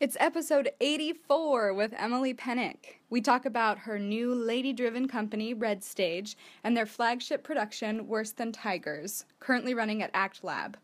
It's 0.00 0.16
episode 0.20 0.70
84 0.80 1.74
with 1.74 1.92
Emily 1.98 2.32
Pennick. 2.32 3.00
We 3.10 3.20
talk 3.20 3.44
about 3.44 3.80
her 3.80 3.98
new 3.98 4.32
lady 4.32 4.72
driven 4.72 5.08
company, 5.08 5.52
Red 5.54 5.82
Stage, 5.82 6.36
and 6.62 6.76
their 6.76 6.86
flagship 6.86 7.42
production, 7.42 8.06
Worse 8.06 8.30
Than 8.30 8.52
Tigers, 8.52 9.24
currently 9.40 9.74
running 9.74 10.00
at 10.00 10.12
Act 10.14 10.44
Lab. 10.44 10.78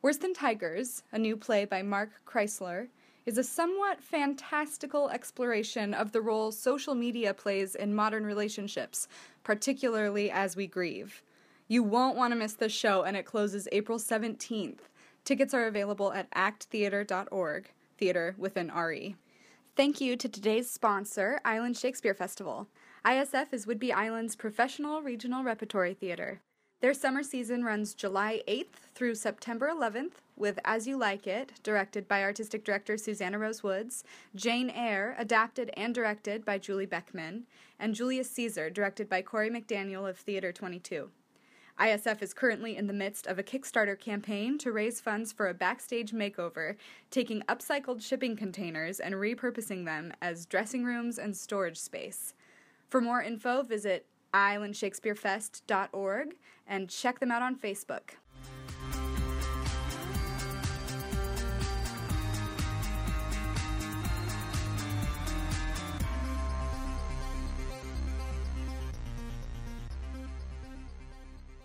Worse 0.00 0.18
Than 0.18 0.32
Tigers, 0.32 1.02
a 1.10 1.18
new 1.18 1.36
play 1.36 1.64
by 1.64 1.82
Mark 1.82 2.10
Chrysler, 2.24 2.86
is 3.26 3.36
a 3.36 3.42
somewhat 3.42 4.00
fantastical 4.00 5.10
exploration 5.10 5.92
of 5.92 6.12
the 6.12 6.20
role 6.20 6.52
social 6.52 6.94
media 6.94 7.34
plays 7.34 7.74
in 7.74 7.92
modern 7.92 8.24
relationships, 8.24 9.08
particularly 9.42 10.30
as 10.30 10.54
we 10.54 10.68
grieve. 10.68 11.24
You 11.66 11.82
won't 11.82 12.16
want 12.16 12.30
to 12.30 12.38
miss 12.38 12.52
this 12.52 12.70
show, 12.70 13.02
and 13.02 13.16
it 13.16 13.26
closes 13.26 13.66
April 13.72 13.98
17th. 13.98 14.82
Tickets 15.24 15.52
are 15.52 15.66
available 15.66 16.12
at 16.12 16.30
acttheatre.org 16.30 17.66
theater 17.98 18.34
with 18.38 18.56
an 18.56 18.70
RE. 18.74 19.16
Thank 19.74 20.00
you 20.00 20.16
to 20.16 20.28
today's 20.28 20.70
sponsor, 20.70 21.40
Island 21.44 21.76
Shakespeare 21.76 22.14
Festival. 22.14 22.68
ISF 23.06 23.52
is 23.52 23.66
Whidbey 23.66 23.92
Island's 23.92 24.36
professional 24.36 25.02
regional 25.02 25.42
repertory 25.42 25.94
theater. 25.94 26.40
Their 26.82 26.94
summer 26.94 27.22
season 27.22 27.64
runs 27.64 27.94
July 27.94 28.42
8th 28.48 28.90
through 28.94 29.14
September 29.14 29.70
11th 29.72 30.14
with 30.36 30.58
As 30.64 30.88
You 30.88 30.96
Like 30.96 31.28
It, 31.28 31.52
directed 31.62 32.08
by 32.08 32.22
artistic 32.22 32.64
director 32.64 32.96
Susanna 32.96 33.38
Rose 33.38 33.62
Woods, 33.62 34.02
Jane 34.34 34.68
Eyre, 34.68 35.14
adapted 35.16 35.70
and 35.76 35.94
directed 35.94 36.44
by 36.44 36.58
Julie 36.58 36.86
Beckman, 36.86 37.44
and 37.78 37.94
Julius 37.94 38.28
Caesar, 38.32 38.68
directed 38.68 39.08
by 39.08 39.22
Corey 39.22 39.48
McDaniel 39.48 40.08
of 40.08 40.18
Theater 40.18 40.52
22. 40.52 41.08
ISF 41.82 42.22
is 42.22 42.32
currently 42.32 42.76
in 42.76 42.86
the 42.86 42.92
midst 42.92 43.26
of 43.26 43.40
a 43.40 43.42
Kickstarter 43.42 43.98
campaign 43.98 44.56
to 44.58 44.70
raise 44.70 45.00
funds 45.00 45.32
for 45.32 45.48
a 45.48 45.54
backstage 45.54 46.12
makeover, 46.12 46.76
taking 47.10 47.42
upcycled 47.48 48.00
shipping 48.00 48.36
containers 48.36 49.00
and 49.00 49.16
repurposing 49.16 49.84
them 49.84 50.12
as 50.22 50.46
dressing 50.46 50.84
rooms 50.84 51.18
and 51.18 51.36
storage 51.36 51.78
space. 51.78 52.34
For 52.88 53.00
more 53.00 53.20
info, 53.20 53.64
visit 53.64 54.06
islandshakespearefest.org 54.32 56.36
and 56.68 56.88
check 56.88 57.18
them 57.18 57.32
out 57.32 57.42
on 57.42 57.56
Facebook. 57.56 58.10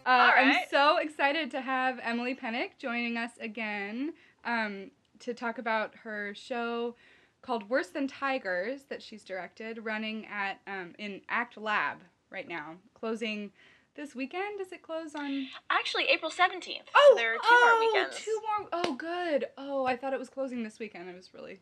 Uh, 0.08 0.32
right. 0.34 0.56
I'm 0.56 0.70
so 0.72 1.00
excited 1.00 1.52
to 1.52 1.60
have 1.60 2.00
Emily 2.02 2.34
Pennick 2.34 2.78
joining 2.80 3.18
us 3.18 3.32
again 3.42 4.14
um, 4.46 4.92
to 5.20 5.34
talk 5.34 5.58
about 5.58 5.96
her 6.04 6.34
show 6.34 6.96
called 7.42 7.70
Worse 7.70 7.90
Than 7.90 8.08
Tigers 8.08 8.84
that 8.90 9.02
she's 9.02 9.26
directed, 9.26 9.84
running 9.84 10.26
at 10.28 10.62
um, 10.66 10.94
in 10.98 11.20
Act 11.28 11.58
Lab 11.58 11.98
right 12.32 12.48
now, 12.48 12.76
closing 12.94 13.52
this 13.98 14.16
weekend. 14.16 14.60
Does 14.60 14.72
it 14.72 14.82
close 14.82 15.14
on? 15.14 15.50
Actually, 15.70 16.06
April 16.06 16.32
17th. 16.32 16.88
Oh, 16.96 17.14
there 17.18 17.34
are 17.34 17.36
two 17.36 17.42
oh, 17.44 17.90
more 17.92 18.02
weekends. 18.02 18.24
Two 18.24 18.42
more. 18.60 18.70
Oh, 18.72 18.96
good. 18.96 19.48
Oh, 19.58 19.86
I 19.86 19.98
thought 19.98 20.14
it 20.14 20.20
was 20.20 20.30
closing 20.30 20.64
this 20.64 20.80
weekend. 20.80 21.10
I 21.10 21.16
was 21.16 21.34
really 21.34 21.60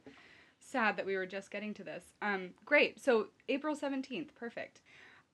sad 0.60 0.98
that 0.98 1.06
we 1.08 1.16
were 1.16 1.26
just 1.26 1.50
getting 1.50 1.74
to 1.74 1.84
this. 1.84 2.04
Um, 2.22 2.52
great. 2.64 3.04
So 3.04 3.30
April 3.50 3.76
seventeenth. 3.76 4.36
Perfect. 4.36 4.82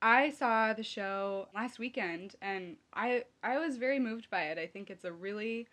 I 0.02 0.32
saw 0.32 0.74
the 0.74 0.84
show 0.84 1.48
last 1.54 1.80
weekend, 1.80 2.36
and 2.42 2.78
I 2.94 3.26
I 3.44 3.60
was 3.60 3.78
very 3.78 4.00
moved 4.00 4.30
by 4.30 4.44
it. 4.44 4.58
I 4.58 4.68
think 4.68 4.90
it's 4.90 5.06
a 5.06 5.12
really 5.12 5.68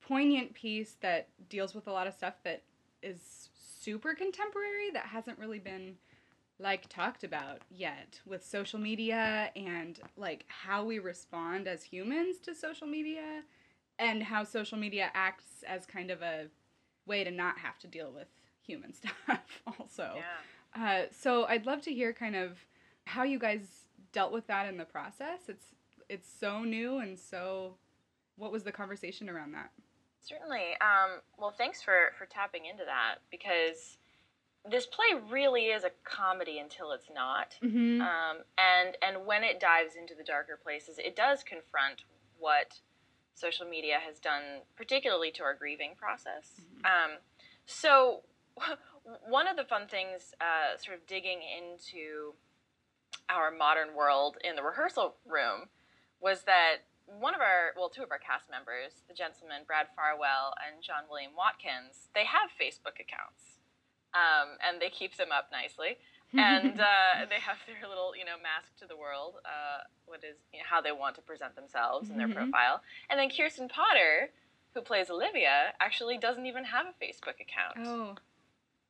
poignant 0.00 0.54
piece 0.54 0.96
that 1.00 1.28
deals 1.48 1.74
with 1.74 1.86
a 1.86 1.92
lot 1.92 2.06
of 2.06 2.14
stuff 2.14 2.34
that 2.44 2.62
is 3.02 3.48
super 3.54 4.14
contemporary 4.14 4.90
that 4.92 5.06
hasn't 5.06 5.38
really 5.38 5.58
been 5.58 5.96
like 6.58 6.88
talked 6.88 7.22
about 7.22 7.60
yet 7.70 8.20
with 8.26 8.44
social 8.44 8.78
media 8.80 9.50
and 9.54 10.00
like 10.16 10.44
how 10.48 10.84
we 10.84 10.98
respond 10.98 11.68
as 11.68 11.84
humans 11.84 12.38
to 12.38 12.54
social 12.54 12.86
media 12.86 13.42
and 13.98 14.22
how 14.22 14.42
social 14.42 14.76
media 14.76 15.10
acts 15.14 15.62
as 15.66 15.86
kind 15.86 16.10
of 16.10 16.20
a 16.22 16.46
way 17.06 17.22
to 17.22 17.30
not 17.30 17.58
have 17.58 17.78
to 17.78 17.86
deal 17.86 18.10
with 18.12 18.28
human 18.60 18.92
stuff 18.94 19.62
also 19.78 20.24
Yeah. 20.74 21.02
uh, 21.02 21.06
so 21.12 21.44
i'd 21.46 21.66
love 21.66 21.80
to 21.82 21.94
hear 21.94 22.12
kind 22.12 22.34
of 22.34 22.58
how 23.08 23.22
you 23.22 23.38
guys 23.38 23.60
dealt 24.12 24.32
with 24.32 24.46
that 24.46 24.68
in 24.68 24.76
the 24.76 24.84
process 24.84 25.40
it's 25.48 25.66
it's 26.08 26.28
so 26.40 26.64
new 26.64 26.98
and 26.98 27.18
so 27.18 27.74
what 28.36 28.52
was 28.52 28.62
the 28.62 28.72
conversation 28.72 29.28
around 29.28 29.52
that 29.52 29.70
Certainly. 30.28 30.76
Um, 30.80 31.20
well, 31.38 31.54
thanks 31.56 31.82
for, 31.82 32.12
for 32.18 32.26
tapping 32.26 32.66
into 32.66 32.84
that 32.84 33.16
because 33.30 33.96
this 34.68 34.86
play 34.86 35.18
really 35.30 35.66
is 35.66 35.84
a 35.84 35.90
comedy 36.04 36.58
until 36.58 36.92
it's 36.92 37.08
not. 37.14 37.54
mm-hmm. 37.62 38.00
Um, 38.02 38.44
and, 38.58 38.96
and 39.00 39.26
when 39.26 39.42
it 39.42 39.58
dives 39.60 39.94
into 39.96 40.14
the 40.14 40.24
darker 40.24 40.58
places, 40.62 40.98
it 40.98 41.16
does 41.16 41.42
confront 41.42 42.02
what 42.38 42.80
social 43.34 43.66
media 43.66 43.98
has 44.04 44.18
done, 44.18 44.42
particularly 44.76 45.30
to 45.32 45.42
our 45.44 45.54
grieving 45.54 45.92
process. 45.96 46.60
Um, 46.84 47.18
so, 47.64 48.20
one 49.28 49.46
of 49.46 49.56
the 49.56 49.64
fun 49.64 49.86
things, 49.88 50.34
uh, 50.40 50.76
sort 50.76 50.98
of 50.98 51.06
digging 51.06 51.38
into 51.38 52.34
our 53.28 53.50
modern 53.50 53.94
world 53.94 54.36
in 54.42 54.56
the 54.56 54.62
rehearsal 54.62 55.16
room, 55.26 55.68
was 56.20 56.42
that 56.44 56.84
one 57.06 57.34
of 57.34 57.40
our, 57.40 57.72
well, 57.76 57.88
two 57.88 58.02
of 58.02 58.10
our 58.10 58.18
cast 58.18 58.50
members, 58.50 59.00
the 59.08 59.14
gentleman 59.14 59.62
Brad 59.66 59.86
Farwell 59.96 60.52
and 60.60 60.82
John 60.82 61.04
William 61.08 61.32
Watkins, 61.36 62.08
they 62.14 62.24
have 62.24 62.50
Facebook 62.60 63.00
accounts, 63.00 63.60
um, 64.12 64.58
and 64.60 64.80
they 64.80 64.90
keep 64.90 65.16
them 65.16 65.32
up 65.32 65.48
nicely. 65.52 65.96
and 66.36 66.78
uh, 66.78 67.24
they 67.30 67.40
have 67.40 67.56
their 67.66 67.88
little, 67.88 68.12
you 68.14 68.22
know, 68.22 68.36
mask 68.42 68.76
to 68.78 68.86
the 68.86 68.94
world, 68.96 69.36
uh, 69.46 69.80
what 70.04 70.22
is 70.22 70.36
you 70.52 70.58
know, 70.58 70.66
how 70.68 70.78
they 70.82 70.92
want 70.92 71.14
to 71.16 71.22
present 71.22 71.56
themselves 71.56 72.10
in 72.10 72.18
their 72.18 72.28
Mhm. 72.28 72.34
profile. 72.34 72.82
And 73.08 73.18
then 73.18 73.30
Kirsten 73.30 73.66
Potter, 73.66 74.28
who 74.74 74.82
plays 74.82 75.08
Olivia, 75.08 75.72
actually 75.80 76.18
doesn't 76.18 76.44
even 76.44 76.64
have 76.64 76.84
a 76.84 76.92
Facebook 77.02 77.40
account. 77.40 77.78
oh 77.78 78.14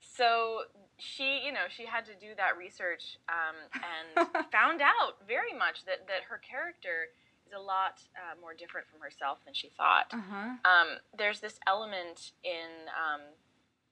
So 0.00 0.65
she, 0.98 1.41
you 1.44 1.53
know, 1.53 1.66
she 1.69 1.86
had 1.86 2.04
to 2.06 2.14
do 2.14 2.34
that 2.36 2.56
research 2.59 3.19
um, 3.28 3.56
and 3.72 4.28
found 4.53 4.81
out 4.82 5.22
very 5.26 5.56
much 5.56 5.84
that, 5.86 6.06
that 6.09 6.26
her 6.28 6.38
character 6.38 7.09
is 7.47 7.53
a 7.56 7.60
lot 7.60 8.03
uh, 8.16 8.38
more 8.41 8.53
different 8.53 8.86
from 8.91 9.00
herself 9.00 9.38
than 9.44 9.54
she 9.54 9.70
thought. 9.76 10.06
uh-huh 10.12 10.58
Um, 10.64 10.98
there's 11.16 11.41
this 11.41 11.58
element 11.66 12.32
in 12.44 12.91
um, 12.92 13.22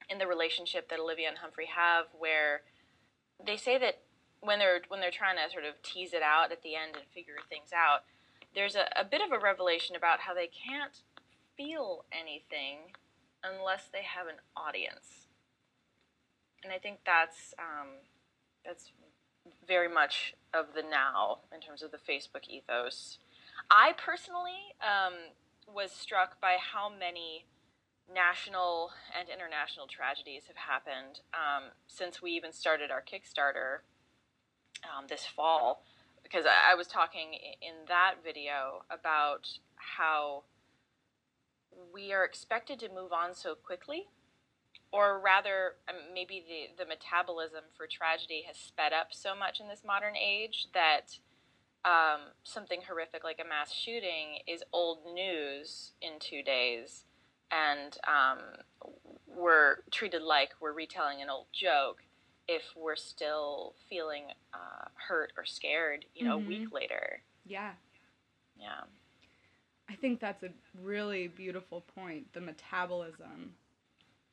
in 0.08 0.18
the 0.18 0.26
relationship 0.26 0.88
that 0.90 1.00
Olivia 1.00 1.28
and 1.28 1.38
Humphrey 1.38 1.66
have 1.66 2.06
where 2.18 2.62
they 3.44 3.56
say 3.56 3.78
that 3.78 4.02
when 4.40 4.58
they're 4.58 4.80
when 4.88 5.00
they're 5.00 5.10
trying 5.10 5.36
to 5.36 5.50
sort 5.50 5.64
of 5.64 5.80
tease 5.82 6.12
it 6.12 6.22
out 6.22 6.52
at 6.52 6.62
the 6.62 6.74
end 6.74 6.96
and 6.96 7.04
figure 7.14 7.36
things 7.48 7.70
out, 7.74 8.04
there's 8.54 8.76
a, 8.76 8.86
a 8.96 9.04
bit 9.04 9.20
of 9.22 9.32
a 9.32 9.38
revelation 9.38 9.96
about 9.96 10.20
how 10.20 10.34
they 10.34 10.48
can't 10.48 11.02
feel 11.56 12.04
anything 12.12 12.92
unless 13.42 13.88
they 13.92 14.02
have 14.02 14.26
an 14.26 14.36
audience. 14.56 15.25
And 16.66 16.74
I 16.74 16.78
think 16.78 16.98
that's 17.06 17.54
um, 17.60 18.02
that's 18.64 18.90
very 19.68 19.88
much 19.88 20.34
of 20.52 20.74
the 20.74 20.82
now 20.82 21.38
in 21.54 21.60
terms 21.60 21.80
of 21.80 21.92
the 21.92 21.96
Facebook 21.96 22.48
ethos. 22.50 23.18
I 23.70 23.92
personally 23.96 24.74
um, 24.82 25.14
was 25.72 25.92
struck 25.92 26.40
by 26.40 26.56
how 26.58 26.90
many 26.90 27.44
national 28.12 28.90
and 29.16 29.28
international 29.28 29.86
tragedies 29.86 30.42
have 30.48 30.56
happened 30.56 31.20
um, 31.32 31.70
since 31.86 32.20
we 32.20 32.32
even 32.32 32.52
started 32.52 32.90
our 32.90 33.00
Kickstarter 33.00 33.86
um, 34.82 35.06
this 35.08 35.24
fall. 35.24 35.84
Because 36.24 36.46
I, 36.46 36.72
I 36.72 36.74
was 36.74 36.88
talking 36.88 37.34
in 37.62 37.86
that 37.86 38.14
video 38.24 38.82
about 38.90 39.46
how 39.76 40.42
we 41.94 42.12
are 42.12 42.24
expected 42.24 42.80
to 42.80 42.88
move 42.88 43.12
on 43.12 43.36
so 43.36 43.54
quickly, 43.54 44.08
or 44.96 45.20
rather, 45.20 45.74
um, 45.88 45.96
maybe 46.14 46.42
the, 46.48 46.84
the 46.84 46.88
metabolism 46.88 47.64
for 47.76 47.86
tragedy 47.86 48.44
has 48.46 48.56
sped 48.56 48.92
up 48.92 49.08
so 49.10 49.34
much 49.34 49.60
in 49.60 49.68
this 49.68 49.82
modern 49.86 50.16
age 50.16 50.68
that 50.72 51.18
um, 51.84 52.32
something 52.44 52.80
horrific 52.88 53.22
like 53.22 53.38
a 53.44 53.46
mass 53.46 53.72
shooting 53.72 54.40
is 54.46 54.62
old 54.72 55.00
news 55.12 55.92
in 56.00 56.12
two 56.18 56.42
days, 56.42 57.04
and 57.50 57.98
um, 58.08 58.38
we're 59.26 59.76
treated 59.90 60.22
like 60.22 60.50
we're 60.60 60.72
retelling 60.72 61.20
an 61.20 61.28
old 61.28 61.46
joke 61.52 62.02
if 62.48 62.62
we're 62.74 62.96
still 62.96 63.74
feeling 63.88 64.24
uh, 64.54 64.88
hurt 65.08 65.32
or 65.36 65.44
scared, 65.44 66.06
you 66.14 66.24
know, 66.24 66.34
a 66.34 66.38
week 66.38 66.72
later. 66.72 67.20
yeah 67.44 67.72
Yeah. 68.58 68.84
I 69.88 69.94
think 69.94 70.20
that's 70.20 70.42
a 70.42 70.48
really 70.82 71.28
beautiful 71.28 71.84
point. 71.94 72.32
The 72.32 72.40
metabolism 72.40 73.52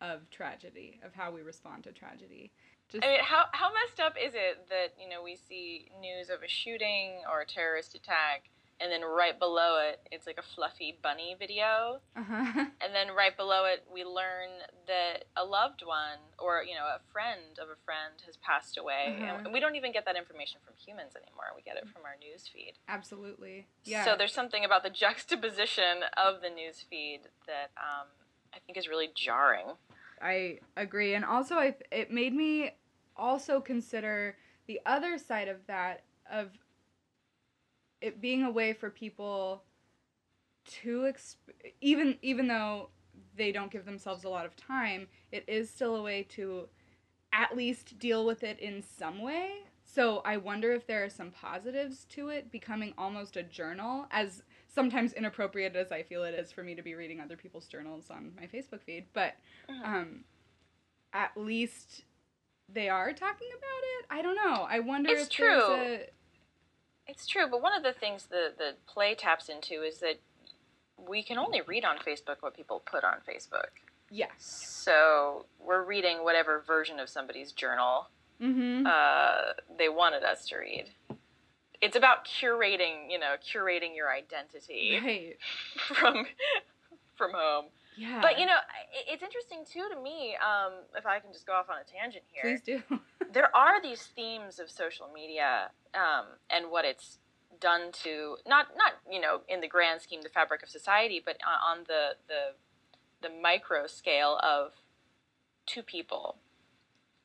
of 0.03 0.29
tragedy, 0.29 0.99
of 1.03 1.13
how 1.15 1.31
we 1.31 1.41
respond 1.41 1.83
to 1.85 1.91
tragedy. 1.91 2.51
Just 2.91 3.03
I 3.03 3.07
mean, 3.07 3.19
how, 3.23 3.45
how 3.53 3.71
messed 3.73 3.99
up 3.99 4.13
is 4.21 4.33
it 4.35 4.67
that, 4.69 4.93
you 5.01 5.09
know, 5.09 5.23
we 5.23 5.35
see 5.35 5.87
news 5.99 6.29
of 6.29 6.43
a 6.43 6.47
shooting 6.47 7.21
or 7.31 7.41
a 7.41 7.45
terrorist 7.45 7.95
attack 7.95 8.49
and 8.83 8.91
then 8.91 9.01
right 9.01 9.37
below 9.39 9.79
it, 9.79 10.01
it's 10.11 10.27
like 10.27 10.37
a 10.37 10.41
fluffy 10.41 10.97
bunny 11.01 11.35
video. 11.37 12.01
Uh-huh. 12.15 12.65
And 12.83 12.93
then 12.93 13.15
right 13.15 13.35
below 13.35 13.63
it, 13.63 13.85
we 13.91 14.03
learn 14.03 14.49
that 14.87 15.23
a 15.37 15.45
loved 15.45 15.83
one 15.85 16.19
or 16.37 16.63
you 16.67 16.75
know 16.75 16.83
a 16.83 16.99
friend 17.13 17.57
of 17.61 17.69
a 17.69 17.79
friend 17.85 18.19
has 18.25 18.35
passed 18.37 18.77
away, 18.77 19.15
uh-huh. 19.17 19.43
and 19.45 19.53
we 19.53 19.61
don't 19.61 19.75
even 19.75 19.93
get 19.93 20.03
that 20.05 20.17
information 20.17 20.59
from 20.65 20.73
humans 20.75 21.15
anymore. 21.15 21.55
We 21.55 21.61
get 21.61 21.77
it 21.77 21.87
from 21.87 22.03
our 22.03 22.19
news 22.19 22.49
feed. 22.51 22.73
Absolutely. 22.89 23.67
Yeah. 23.85 24.03
So 24.03 24.15
there's 24.17 24.33
something 24.33 24.65
about 24.65 24.83
the 24.83 24.89
juxtaposition 25.03 26.03
of 26.17 26.41
the 26.41 26.49
news 26.49 26.83
feed 26.89 27.31
that 27.47 27.71
um, 27.79 28.07
I 28.53 28.59
think 28.59 28.77
is 28.77 28.89
really 28.89 29.09
jarring. 29.15 29.79
I 30.23 30.59
agree, 30.77 31.15
and 31.15 31.25
also 31.25 31.55
I 31.57 31.75
it 31.91 32.11
made 32.11 32.33
me 32.33 32.71
also 33.17 33.59
consider 33.61 34.37
the 34.67 34.79
other 34.85 35.17
side 35.17 35.49
of 35.49 35.57
that 35.67 36.03
of 36.31 36.51
it 38.01 38.21
being 38.21 38.43
a 38.43 38.51
way 38.51 38.73
for 38.73 38.89
people 38.89 39.63
to 40.65 41.01
exp- 41.01 41.35
even 41.81 42.17
even 42.21 42.47
though 42.47 42.89
they 43.35 43.51
don't 43.51 43.71
give 43.71 43.85
themselves 43.85 44.23
a 44.23 44.29
lot 44.29 44.45
of 44.45 44.55
time, 44.55 45.07
it 45.31 45.43
is 45.47 45.69
still 45.69 45.95
a 45.95 46.01
way 46.01 46.23
to 46.23 46.67
at 47.33 47.55
least 47.55 47.99
deal 47.99 48.25
with 48.25 48.43
it 48.43 48.59
in 48.59 48.81
some 48.81 49.21
way. 49.21 49.51
So 49.83 50.21
I 50.25 50.37
wonder 50.37 50.71
if 50.73 50.87
there 50.87 51.03
are 51.03 51.09
some 51.09 51.31
positives 51.31 52.05
to 52.11 52.29
it 52.29 52.51
becoming 52.51 52.93
almost 52.97 53.37
a 53.37 53.43
journal, 53.43 54.07
as 54.11 54.43
sometimes 54.73 55.13
inappropriate 55.13 55.75
as 55.75 55.91
I 55.91 56.03
feel 56.03 56.23
it 56.23 56.33
is 56.33 56.51
for 56.51 56.63
me 56.63 56.75
to 56.75 56.81
be 56.81 56.95
reading 56.95 57.19
other 57.19 57.37
people's 57.37 57.67
journals 57.67 58.09
on 58.09 58.31
my 58.39 58.47
Facebook 58.47 58.81
feed. 58.81 59.05
But 59.13 59.35
uh-huh. 59.69 59.97
um, 59.97 60.23
at 61.13 61.31
least 61.35 62.03
they 62.67 62.89
are 62.89 63.13
talking 63.13 63.49
about 63.51 63.83
it. 63.99 64.05
I 64.09 64.21
don't 64.21 64.35
know. 64.35 64.65
I 64.69 64.79
wonder 64.79 65.11
it's 65.11 65.23
if 65.23 65.29
true. 65.29 65.73
a 65.73 65.99
it's 67.05 67.27
true, 67.27 67.47
but 67.49 67.61
one 67.61 67.75
of 67.75 67.83
the 67.83 67.93
things 67.93 68.27
the 68.27 68.53
the 68.57 68.71
play 68.87 69.15
taps 69.15 69.49
into 69.49 69.83
is 69.83 69.99
that 69.99 70.19
we 70.97 71.21
can 71.21 71.37
only 71.37 71.61
read 71.61 71.83
on 71.83 71.97
Facebook 71.97 72.37
what 72.41 72.55
people 72.55 72.81
put 72.85 73.03
on 73.03 73.17
Facebook. 73.27 73.81
Yes. 74.09 74.31
So 74.37 75.45
we're 75.59 75.83
reading 75.83 76.23
whatever 76.23 76.63
version 76.65 76.99
of 76.99 77.09
somebody's 77.09 77.51
journal 77.51 78.07
mm-hmm. 78.41 78.85
uh, 78.85 79.53
they 79.77 79.89
wanted 79.89 80.23
us 80.23 80.45
to 80.47 80.57
read. 80.57 80.85
It's 81.83 81.97
about 81.97 82.25
curating, 82.25 83.09
you 83.09 83.19
know, 83.19 83.35
curating 83.43 83.95
your 83.95 84.11
identity 84.11 84.99
right. 85.03 85.37
from 85.99 86.25
from 87.17 87.31
home. 87.33 87.65
Yeah. 87.97 88.19
But 88.21 88.39
you 88.39 88.45
know, 88.45 88.55
it's 89.07 89.21
interesting 89.21 89.65
too 89.69 89.87
to 89.93 90.01
me. 90.01 90.35
Um, 90.35 90.73
if 90.97 91.05
I 91.05 91.19
can 91.19 91.31
just 91.31 91.45
go 91.45 91.53
off 91.53 91.69
on 91.69 91.75
a 91.77 91.83
tangent 91.83 92.23
here. 92.31 92.43
Please 92.43 92.61
do. 92.61 92.81
there 93.33 93.55
are 93.55 93.81
these 93.81 94.01
themes 94.15 94.59
of 94.59 94.69
social 94.69 95.07
media 95.13 95.69
um, 95.93 96.25
and 96.49 96.71
what 96.71 96.85
it's 96.85 97.19
done 97.59 97.91
to 98.03 98.37
not 98.47 98.67
not 98.77 98.93
you 99.09 99.21
know 99.21 99.41
in 99.47 99.61
the 99.61 99.67
grand 99.67 100.01
scheme 100.01 100.21
the 100.21 100.29
fabric 100.29 100.63
of 100.63 100.69
society, 100.69 101.21
but 101.23 101.37
on 101.45 101.79
the 101.87 102.11
the 102.27 102.55
the 103.21 103.29
micro 103.41 103.87
scale 103.87 104.39
of 104.41 104.71
two 105.65 105.83
people. 105.83 106.37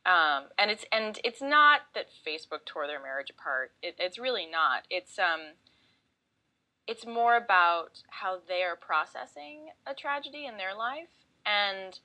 Um, 0.09 0.45
and 0.57 0.71
it's 0.71 0.87
and 0.91 1.21
it's 1.23 1.43
not 1.43 1.83
that 1.95 2.07
Facebook 2.27 2.65
tore 2.65 2.87
their 2.87 3.03
marriage 3.03 3.31
apart. 3.31 3.73
It, 3.83 3.97
it's 3.99 4.19
really 4.19 4.47
not. 4.51 4.85
It's 4.89 5.19
um, 5.19 5.53
it's 6.87 7.07
more 7.07 7.37
about 7.37 8.03
how 8.09 8.39
they 8.49 8.63
are 8.63 8.75
processing 8.75 9.69
a 9.87 9.95
tragedy 9.95 10.47
in 10.47 10.57
their 10.57 10.75
life 10.75 11.27
and 11.45 12.01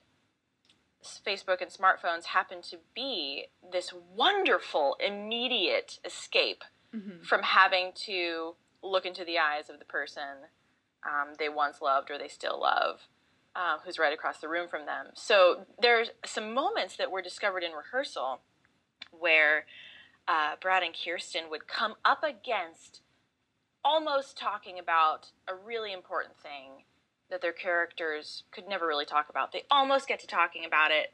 Facebook 1.26 1.60
and 1.60 1.70
smartphones 1.70 2.24
happen 2.26 2.62
to 2.62 2.78
be 2.94 3.46
this 3.72 3.92
wonderful 4.14 4.96
immediate 5.04 5.98
escape 6.04 6.64
mm-hmm. 6.94 7.22
from 7.22 7.42
having 7.42 7.92
to 8.06 8.54
look 8.82 9.06
into 9.06 9.24
the 9.24 9.38
eyes 9.38 9.70
of 9.70 9.78
the 9.78 9.84
person 9.84 10.48
um, 11.04 11.34
they 11.38 11.48
once 11.48 11.80
loved 11.82 12.10
or 12.10 12.18
they 12.18 12.28
still 12.28 12.60
love, 12.60 13.00
uh, 13.56 13.78
who's 13.84 13.98
right 13.98 14.12
across 14.12 14.38
the 14.38 14.48
room 14.48 14.68
from 14.68 14.86
them. 14.86 15.06
So 15.14 15.66
there's 15.80 16.10
some 16.24 16.52
moments 16.54 16.96
that 16.96 17.10
were 17.10 17.22
discovered 17.22 17.62
in 17.62 17.72
rehearsal 17.72 18.40
where 19.10 19.66
uh, 20.26 20.56
Brad 20.60 20.82
and 20.82 20.94
Kirsten 20.94 21.44
would 21.50 21.68
come 21.68 21.94
up 22.04 22.22
against 22.22 23.00
almost 23.84 24.36
talking 24.36 24.78
about 24.78 25.30
a 25.46 25.54
really 25.54 25.92
important 25.92 26.36
thing 26.36 26.84
that 27.30 27.42
their 27.42 27.52
characters 27.52 28.44
could 28.50 28.68
never 28.68 28.86
really 28.86 29.04
talk 29.04 29.28
about. 29.28 29.52
They 29.52 29.64
almost 29.70 30.08
get 30.08 30.20
to 30.20 30.26
talking 30.26 30.64
about 30.64 30.90
it, 30.90 31.12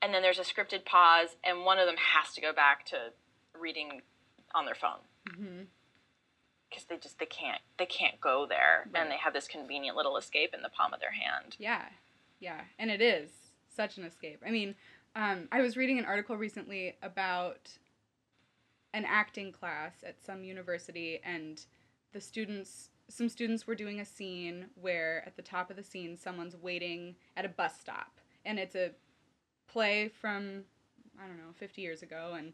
and 0.00 0.14
then 0.14 0.22
there's 0.22 0.38
a 0.38 0.42
scripted 0.42 0.84
pause, 0.84 1.36
and 1.44 1.64
one 1.64 1.78
of 1.78 1.86
them 1.86 1.96
has 1.96 2.34
to 2.34 2.40
go 2.40 2.52
back 2.52 2.86
to 2.86 2.96
reading 3.58 4.02
on 4.54 4.64
their 4.66 4.74
phone 4.74 4.98
because 6.72 6.88
they 6.88 6.96
just 6.96 7.18
they 7.18 7.26
can't 7.26 7.60
they 7.78 7.86
can't 7.86 8.20
go 8.20 8.46
there, 8.48 8.88
right. 8.92 9.02
and 9.02 9.10
they 9.10 9.16
have 9.16 9.32
this 9.32 9.46
convenient 9.46 9.96
little 9.96 10.16
escape 10.16 10.54
in 10.54 10.62
the 10.62 10.68
palm 10.68 10.94
of 10.94 11.00
their 11.00 11.12
hand. 11.12 11.56
Yeah, 11.58 11.84
yeah, 12.40 12.60
and 12.78 12.90
it 12.90 13.00
is 13.00 13.30
such 13.74 13.98
an 13.98 14.04
escape. 14.04 14.42
I 14.46 14.50
mean, 14.50 14.74
um, 15.14 15.48
I 15.52 15.60
was 15.60 15.76
reading 15.76 15.98
an 15.98 16.04
article 16.04 16.36
recently 16.36 16.96
about 17.02 17.70
an 18.94 19.04
acting 19.06 19.52
class 19.52 19.92
at 20.06 20.22
some 20.24 20.44
university 20.44 21.20
and 21.24 21.64
the 22.12 22.20
students 22.20 22.90
some 23.08 23.28
students 23.28 23.66
were 23.66 23.74
doing 23.74 24.00
a 24.00 24.04
scene 24.04 24.66
where 24.80 25.22
at 25.26 25.36
the 25.36 25.42
top 25.42 25.70
of 25.70 25.76
the 25.76 25.82
scene 25.82 26.16
someone's 26.16 26.56
waiting 26.56 27.14
at 27.36 27.44
a 27.44 27.48
bus 27.48 27.78
stop 27.78 28.20
and 28.44 28.58
it's 28.58 28.74
a 28.74 28.90
play 29.66 30.08
from 30.08 30.64
i 31.22 31.26
don't 31.26 31.38
know 31.38 31.52
50 31.58 31.80
years 31.80 32.02
ago 32.02 32.34
and 32.36 32.52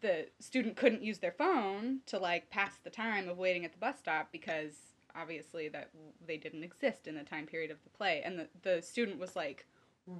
the 0.00 0.26
student 0.40 0.76
couldn't 0.76 1.02
use 1.02 1.18
their 1.18 1.32
phone 1.32 2.00
to 2.06 2.18
like 2.18 2.50
pass 2.50 2.72
the 2.84 2.90
time 2.90 3.28
of 3.28 3.38
waiting 3.38 3.64
at 3.64 3.72
the 3.72 3.78
bus 3.78 3.98
stop 3.98 4.28
because 4.32 4.74
obviously 5.16 5.68
that 5.68 5.90
they 6.26 6.36
didn't 6.36 6.62
exist 6.62 7.06
in 7.06 7.14
the 7.14 7.22
time 7.22 7.46
period 7.46 7.70
of 7.70 7.82
the 7.84 7.90
play 7.90 8.22
and 8.24 8.38
the, 8.38 8.48
the 8.62 8.82
student 8.82 9.18
was 9.18 9.34
like 9.34 9.66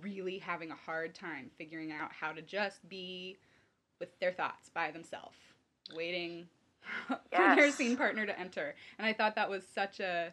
really 0.02 0.38
having 0.38 0.70
a 0.70 0.74
hard 0.74 1.14
time 1.14 1.50
figuring 1.56 1.92
out 1.92 2.10
how 2.12 2.32
to 2.32 2.42
just 2.42 2.86
be 2.88 3.36
with 3.98 4.18
their 4.20 4.32
thoughts 4.32 4.68
by 4.68 4.90
themselves, 4.90 5.36
waiting 5.94 6.46
yes. 7.10 7.18
for 7.32 7.56
their 7.56 7.70
scene 7.70 7.96
partner 7.96 8.26
to 8.26 8.38
enter. 8.38 8.74
And 8.98 9.06
I 9.06 9.12
thought 9.12 9.34
that 9.34 9.50
was 9.50 9.64
such 9.66 10.00
a 10.00 10.32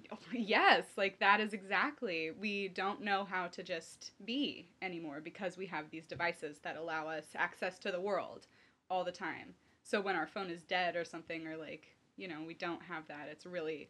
yes, 0.32 0.84
like 0.96 1.18
that 1.20 1.40
is 1.40 1.52
exactly. 1.52 2.30
We 2.38 2.68
don't 2.68 3.02
know 3.02 3.24
how 3.24 3.46
to 3.48 3.62
just 3.62 4.12
be 4.24 4.68
anymore 4.80 5.20
because 5.22 5.56
we 5.56 5.66
have 5.66 5.90
these 5.90 6.06
devices 6.06 6.58
that 6.62 6.76
allow 6.76 7.08
us 7.08 7.26
access 7.34 7.78
to 7.80 7.92
the 7.92 8.00
world 8.00 8.46
all 8.90 9.04
the 9.04 9.12
time. 9.12 9.54
So 9.84 10.00
when 10.00 10.16
our 10.16 10.26
phone 10.26 10.50
is 10.50 10.62
dead 10.62 10.96
or 10.96 11.04
something 11.04 11.46
or 11.46 11.56
like, 11.56 11.94
you 12.16 12.28
know, 12.28 12.42
we 12.46 12.54
don't 12.54 12.82
have 12.82 13.06
that, 13.08 13.28
it's 13.30 13.46
really 13.46 13.88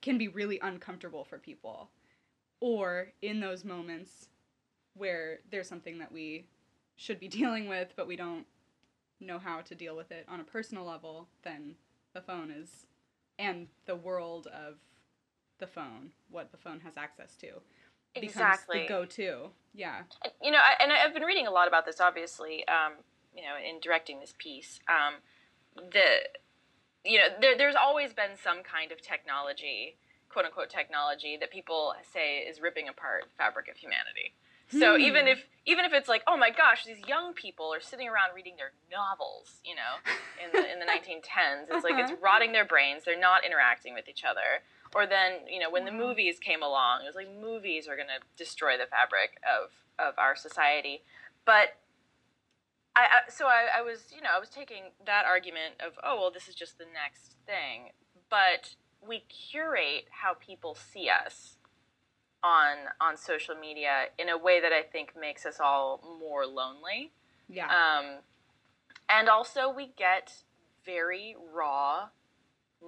can 0.00 0.18
be 0.18 0.28
really 0.28 0.58
uncomfortable 0.62 1.24
for 1.24 1.38
people. 1.38 1.90
Or 2.60 3.12
in 3.22 3.40
those 3.40 3.64
moments 3.64 4.28
where 4.94 5.40
there's 5.50 5.68
something 5.68 5.98
that 5.98 6.12
we 6.12 6.46
should 6.96 7.20
be 7.20 7.28
dealing 7.40 7.68
with, 7.68 7.92
but 7.96 8.06
we 8.08 8.16
don't 8.16 8.46
know 9.20 9.38
how 9.38 9.60
to 9.62 9.74
deal 9.74 9.96
with 9.96 10.10
it 10.12 10.26
on 10.28 10.40
a 10.40 10.44
personal 10.44 10.84
level, 10.84 11.28
then 11.42 11.76
the 12.14 12.20
phone 12.20 12.50
is, 12.50 12.86
and 13.38 13.68
the 13.86 13.96
world 13.96 14.46
of 14.48 14.76
the 15.62 15.66
phone, 15.68 16.10
what 16.28 16.50
the 16.50 16.58
phone 16.58 16.80
has 16.80 16.94
access 16.96 17.36
to, 17.36 17.62
exactly. 18.16 18.82
the 18.82 18.88
go-to. 18.88 19.50
Yeah. 19.72 20.02
You 20.42 20.50
know, 20.50 20.58
I, 20.58 20.82
and 20.82 20.92
I've 20.92 21.14
been 21.14 21.22
reading 21.22 21.46
a 21.46 21.52
lot 21.52 21.68
about 21.68 21.86
this, 21.86 22.00
obviously. 22.00 22.66
Um, 22.66 22.94
you 23.34 23.42
know, 23.42 23.54
in 23.56 23.80
directing 23.80 24.20
this 24.20 24.34
piece, 24.36 24.80
um, 24.90 25.22
the 25.76 26.28
you 27.04 27.18
know, 27.18 27.24
there, 27.40 27.56
there's 27.56 27.74
always 27.74 28.12
been 28.12 28.36
some 28.42 28.62
kind 28.62 28.92
of 28.92 29.00
technology, 29.00 29.96
quote 30.28 30.44
unquote 30.44 30.68
technology, 30.68 31.38
that 31.40 31.50
people 31.50 31.94
say 32.12 32.38
is 32.38 32.60
ripping 32.60 32.88
apart 32.88 33.24
the 33.24 33.34
fabric 33.38 33.68
of 33.68 33.76
humanity. 33.76 34.34
So 34.70 34.96
hmm. 34.96 35.02
even 35.02 35.28
if 35.28 35.44
even 35.64 35.84
if 35.84 35.92
it's 35.92 36.08
like, 36.08 36.22
oh 36.26 36.36
my 36.36 36.50
gosh, 36.50 36.84
these 36.84 37.00
young 37.06 37.34
people 37.34 37.72
are 37.72 37.80
sitting 37.80 38.08
around 38.08 38.34
reading 38.34 38.54
their 38.56 38.72
novels, 38.90 39.60
you 39.64 39.74
know, 39.74 40.00
in 40.42 40.50
the 40.52 40.72
in 40.72 40.78
the 40.80 40.86
1910s, 40.92 41.70
it's 41.70 41.84
like 41.84 41.94
it's 41.98 42.10
uh-huh. 42.10 42.20
rotting 42.22 42.52
their 42.52 42.64
brains. 42.64 43.04
They're 43.04 43.18
not 43.18 43.44
interacting 43.44 43.94
with 43.94 44.08
each 44.08 44.24
other. 44.24 44.64
Or 44.94 45.06
then, 45.06 45.48
you 45.48 45.58
know, 45.58 45.70
when 45.70 45.84
the 45.84 45.92
movies 45.92 46.38
came 46.38 46.62
along, 46.62 47.00
it 47.02 47.06
was 47.06 47.16
like 47.16 47.28
movies 47.40 47.88
are 47.88 47.96
going 47.96 48.08
to 48.08 48.22
destroy 48.36 48.76
the 48.76 48.86
fabric 48.86 49.40
of 49.42 49.70
of 49.98 50.14
our 50.18 50.36
society. 50.36 51.02
But 51.44 51.78
I, 52.94 53.00
I 53.00 53.30
so 53.30 53.46
I, 53.46 53.68
I 53.78 53.82
was, 53.82 54.12
you 54.14 54.20
know, 54.20 54.28
I 54.34 54.38
was 54.38 54.50
taking 54.50 54.92
that 55.06 55.24
argument 55.24 55.74
of, 55.84 55.94
oh 56.04 56.16
well, 56.20 56.30
this 56.30 56.48
is 56.48 56.54
just 56.54 56.78
the 56.78 56.84
next 56.84 57.36
thing. 57.46 57.92
But 58.28 58.76
we 59.06 59.20
curate 59.20 60.08
how 60.10 60.34
people 60.34 60.74
see 60.74 61.08
us 61.08 61.56
on 62.42 62.76
on 63.00 63.16
social 63.16 63.54
media 63.54 64.06
in 64.18 64.28
a 64.28 64.36
way 64.36 64.60
that 64.60 64.72
I 64.72 64.82
think 64.82 65.14
makes 65.18 65.46
us 65.46 65.58
all 65.58 66.18
more 66.20 66.46
lonely. 66.46 67.12
Yeah. 67.48 67.66
Um, 67.66 68.18
and 69.08 69.28
also 69.28 69.72
we 69.72 69.92
get 69.96 70.44
very 70.84 71.36
raw 71.52 72.08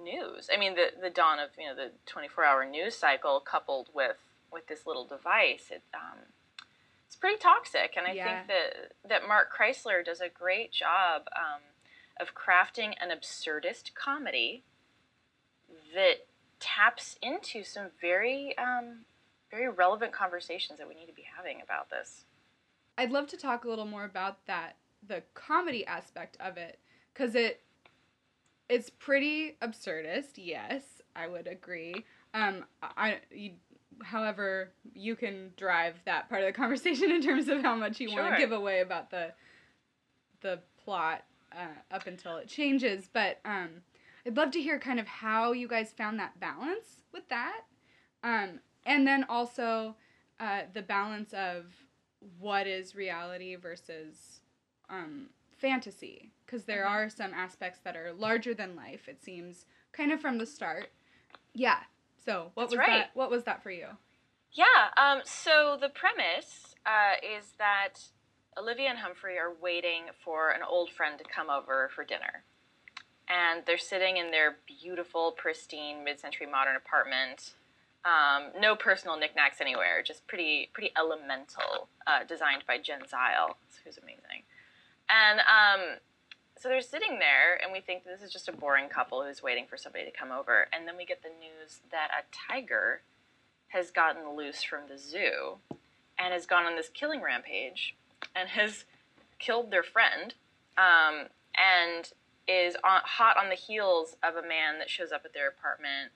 news. 0.01 0.49
I 0.53 0.57
mean, 0.57 0.75
the 0.75 0.87
the 1.01 1.09
dawn 1.09 1.39
of 1.39 1.49
you 1.57 1.67
know 1.67 1.75
the 1.75 1.91
24 2.05 2.43
hour 2.43 2.65
news 2.65 2.95
cycle 2.95 3.39
coupled 3.39 3.89
with 3.93 4.17
with 4.51 4.67
this 4.67 4.85
little 4.85 5.05
device, 5.05 5.69
it 5.71 5.83
um, 5.93 6.19
it's 7.07 7.15
pretty 7.15 7.37
toxic. 7.37 7.93
And 7.97 8.07
I 8.07 8.13
yeah. 8.13 8.25
think 8.25 8.47
that 8.47 9.09
that 9.09 9.27
Mark 9.27 9.49
Chrysler 9.55 10.03
does 10.03 10.21
a 10.21 10.29
great 10.29 10.71
job 10.71 11.23
um, 11.35 11.61
of 12.19 12.33
crafting 12.35 12.93
an 13.01 13.09
absurdist 13.09 13.93
comedy 13.93 14.63
that 15.93 16.27
taps 16.59 17.17
into 17.21 17.63
some 17.63 17.87
very 18.01 18.57
um, 18.57 19.05
very 19.51 19.69
relevant 19.69 20.11
conversations 20.11 20.79
that 20.79 20.87
we 20.87 20.95
need 20.95 21.07
to 21.07 21.13
be 21.13 21.25
having 21.35 21.61
about 21.61 21.89
this. 21.89 22.25
I'd 22.97 23.11
love 23.11 23.27
to 23.27 23.37
talk 23.37 23.65
a 23.65 23.69
little 23.69 23.85
more 23.85 24.05
about 24.05 24.45
that, 24.47 24.77
the 25.05 25.23
comedy 25.33 25.85
aspect 25.85 26.37
of 26.39 26.57
it, 26.57 26.79
because 27.13 27.35
it 27.35 27.61
it's 28.69 28.89
pretty 28.89 29.57
absurdist. 29.61 30.33
Yes, 30.35 30.81
I 31.15 31.27
would 31.27 31.47
agree. 31.47 32.05
Um, 32.33 32.65
I, 32.81 33.19
you, 33.31 33.51
however, 34.03 34.71
you 34.93 35.15
can 35.15 35.51
drive 35.57 35.95
that 36.05 36.29
part 36.29 36.41
of 36.41 36.47
the 36.47 36.53
conversation 36.57 37.11
in 37.11 37.21
terms 37.21 37.47
of 37.47 37.61
how 37.61 37.75
much 37.75 37.99
you 37.99 38.11
want 38.11 38.33
to 38.33 38.39
give 38.39 38.51
away 38.51 38.81
about 38.81 39.09
the 39.11 39.33
the 40.41 40.59
plot 40.83 41.23
uh, 41.53 41.95
up 41.95 42.05
until 42.07 42.37
it 42.37 42.47
changes. 42.47 43.09
But 43.11 43.39
um, 43.45 43.69
I'd 44.25 44.37
love 44.37 44.51
to 44.51 44.61
hear 44.61 44.79
kind 44.79 44.99
of 44.99 45.07
how 45.07 45.53
you 45.53 45.67
guys 45.67 45.91
found 45.91 46.19
that 46.19 46.39
balance 46.39 47.01
with 47.13 47.27
that, 47.29 47.61
um, 48.23 48.59
and 48.85 49.07
then 49.07 49.25
also 49.29 49.95
uh, 50.39 50.61
the 50.73 50.81
balance 50.81 51.33
of 51.33 51.65
what 52.39 52.67
is 52.67 52.95
reality 52.95 53.55
versus 53.55 54.41
um, 54.89 55.27
fantasy, 55.57 56.31
because 56.45 56.65
there 56.65 56.85
Mhm. 56.85 56.89
are 56.91 57.09
some 57.09 57.33
aspects 57.33 57.79
that 57.79 57.95
are 57.95 58.13
larger 58.13 58.53
than 58.53 58.75
life. 58.75 59.07
It 59.07 59.21
seems 59.21 59.65
kind 59.91 60.11
of 60.11 60.21
from 60.21 60.37
the 60.37 60.45
start. 60.45 60.91
Yeah. 61.53 61.83
So 62.17 62.51
what 62.53 62.63
That's 62.63 62.71
was 62.71 62.79
right. 62.79 62.87
that? 62.87 63.15
What 63.15 63.29
was 63.29 63.43
that 63.45 63.63
for 63.63 63.71
you? 63.71 63.97
Yeah. 64.51 64.91
Um, 64.97 65.23
so 65.25 65.77
the 65.77 65.89
premise 65.89 66.75
uh, 66.85 67.15
is 67.21 67.53
that 67.57 68.09
Olivia 68.57 68.89
and 68.89 68.99
Humphrey 68.99 69.37
are 69.37 69.51
waiting 69.53 70.11
for 70.23 70.51
an 70.51 70.61
old 70.63 70.89
friend 70.91 71.17
to 71.17 71.25
come 71.25 71.49
over 71.49 71.89
for 71.89 72.03
dinner, 72.05 72.43
and 73.27 73.65
they're 73.65 73.77
sitting 73.77 74.17
in 74.17 74.31
their 74.31 74.59
beautiful, 74.65 75.31
pristine, 75.33 76.03
mid-century 76.03 76.47
modern 76.47 76.75
apartment. 76.75 77.55
Um, 78.05 78.51
no 78.59 78.75
personal 78.75 79.17
knickknacks 79.17 79.59
anywhere, 79.59 80.03
just 80.03 80.27
pretty, 80.27 80.69
pretty 80.73 80.91
elemental, 80.95 81.89
uh, 82.05 82.23
designed 82.23 82.63
by 82.67 82.77
Jen 82.77 83.01
Zeyl, 83.01 83.55
who's 83.83 83.97
amazing. 83.97 84.43
And 85.09 85.39
um, 85.39 85.97
so 86.57 86.69
they're 86.69 86.81
sitting 86.81 87.19
there, 87.19 87.59
and 87.61 87.71
we 87.71 87.81
think 87.81 88.03
this 88.03 88.21
is 88.21 88.31
just 88.31 88.47
a 88.47 88.53
boring 88.53 88.87
couple 88.87 89.23
who's 89.23 89.43
waiting 89.43 89.65
for 89.69 89.77
somebody 89.77 90.05
to 90.05 90.11
come 90.11 90.31
over. 90.31 90.67
And 90.71 90.87
then 90.87 90.95
we 90.97 91.05
get 91.05 91.21
the 91.21 91.29
news 91.29 91.81
that 91.91 92.09
a 92.11 92.23
tiger 92.49 93.01
has 93.69 93.91
gotten 93.91 94.35
loose 94.35 94.63
from 94.63 94.87
the 94.87 94.97
zoo 94.97 95.57
and 96.17 96.33
has 96.33 96.45
gone 96.45 96.65
on 96.65 96.75
this 96.75 96.89
killing 96.89 97.21
rampage 97.21 97.95
and 98.35 98.49
has 98.49 98.85
killed 99.37 99.69
their 99.69 99.83
friend 99.83 100.35
um, 100.77 101.27
and 101.57 102.11
is 102.47 102.75
on, 102.83 103.01
hot 103.03 103.37
on 103.37 103.49
the 103.49 103.55
heels 103.55 104.15
of 104.23 104.35
a 104.35 104.47
man 104.47 104.79
that 104.79 104.89
shows 104.89 105.11
up 105.11 105.23
at 105.25 105.33
their 105.33 105.49
apartment. 105.49 106.11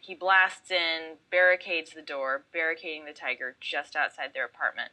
He 0.00 0.14
blasts 0.14 0.70
in, 0.70 1.16
barricades 1.30 1.92
the 1.94 2.02
door, 2.02 2.42
barricading 2.52 3.06
the 3.06 3.12
tiger 3.12 3.56
just 3.60 3.96
outside 3.96 4.32
their 4.34 4.44
apartment. 4.44 4.90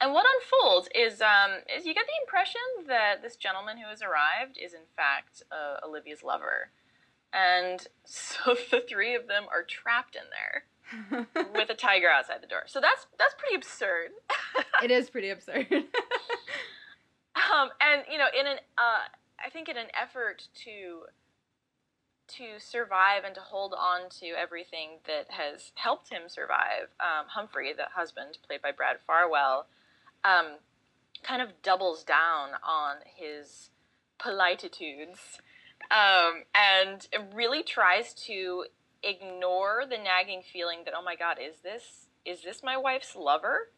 And 0.00 0.12
what 0.12 0.26
unfolds 0.36 0.88
is, 0.94 1.20
um, 1.20 1.62
is 1.74 1.84
you 1.84 1.94
get 1.94 2.06
the 2.06 2.22
impression 2.24 2.60
that 2.86 3.22
this 3.22 3.36
gentleman 3.36 3.78
who 3.78 3.88
has 3.88 4.02
arrived 4.02 4.58
is 4.62 4.72
in 4.72 4.86
fact 4.96 5.42
uh, 5.50 5.84
Olivia's 5.86 6.22
lover, 6.22 6.70
and 7.32 7.86
so 8.04 8.56
the 8.70 8.80
three 8.80 9.14
of 9.14 9.28
them 9.28 9.44
are 9.52 9.62
trapped 9.62 10.16
in 10.16 10.22
there 10.30 11.26
with 11.54 11.70
a 11.70 11.74
tiger 11.74 12.08
outside 12.08 12.42
the 12.42 12.46
door. 12.46 12.62
So 12.66 12.80
that's 12.80 13.06
that's 13.18 13.34
pretty 13.36 13.54
absurd. 13.56 14.10
it 14.82 14.90
is 14.90 15.10
pretty 15.10 15.30
absurd. 15.30 15.66
Um, 17.48 17.70
and 17.80 18.02
you 18.10 18.18
know, 18.18 18.26
in 18.38 18.46
an 18.46 18.58
uh, 18.76 19.06
I 19.44 19.50
think 19.50 19.68
in 19.68 19.76
an 19.76 19.88
effort 20.00 20.48
to 20.64 21.02
to 22.28 22.58
survive 22.58 23.24
and 23.24 23.34
to 23.34 23.40
hold 23.40 23.74
on 23.74 24.08
to 24.20 24.28
everything 24.28 24.98
that 25.06 25.26
has 25.30 25.72
helped 25.74 26.10
him 26.10 26.22
survive, 26.28 26.88
um, 27.00 27.26
Humphrey, 27.28 27.72
the 27.72 27.86
husband, 27.94 28.38
played 28.46 28.62
by 28.62 28.72
Brad 28.72 28.96
Farwell, 29.06 29.66
um, 30.24 30.58
kind 31.22 31.42
of 31.42 31.62
doubles 31.62 32.04
down 32.04 32.50
on 32.66 32.96
his 33.04 33.70
polititudes 34.20 35.38
um, 35.90 36.44
and 36.54 37.08
really 37.34 37.62
tries 37.62 38.12
to 38.12 38.64
ignore 39.02 39.84
the 39.88 39.96
nagging 39.96 40.42
feeling 40.42 40.80
that 40.84 40.92
oh 40.96 41.02
my 41.02 41.14
god 41.14 41.36
is 41.40 41.60
this 41.62 42.08
is 42.24 42.42
this 42.42 42.64
my 42.64 42.76
wife's 42.76 43.14
lover 43.14 43.68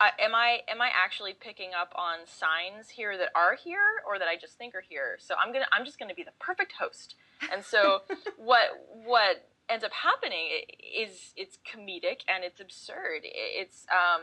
I 0.00 0.12
am 0.18 0.34
I 0.34 0.60
am 0.66 0.80
I 0.80 0.88
actually 0.88 1.34
picking 1.34 1.70
up 1.78 1.92
on 1.94 2.26
signs 2.26 2.88
here 2.88 3.18
that 3.18 3.28
are 3.34 3.54
here 3.54 4.00
or 4.08 4.18
that 4.18 4.28
I 4.28 4.36
just 4.36 4.56
think 4.56 4.74
are 4.74 4.82
here? 4.86 5.18
So 5.20 5.34
I'm 5.38 5.52
gonna 5.52 5.66
I'm 5.72 5.84
just 5.84 5.98
gonna 5.98 6.14
be 6.14 6.22
the 6.22 6.32
perfect 6.40 6.72
host. 6.80 7.16
And 7.52 7.64
so 7.64 8.02
what 8.36 8.86
what 9.04 9.48
ends 9.68 9.84
up 9.84 9.92
happening 9.92 10.48
is 10.96 11.32
it's 11.36 11.58
comedic 11.58 12.20
and 12.28 12.44
it's 12.44 12.60
absurd. 12.60 13.22
It's 13.24 13.86
um 13.90 14.22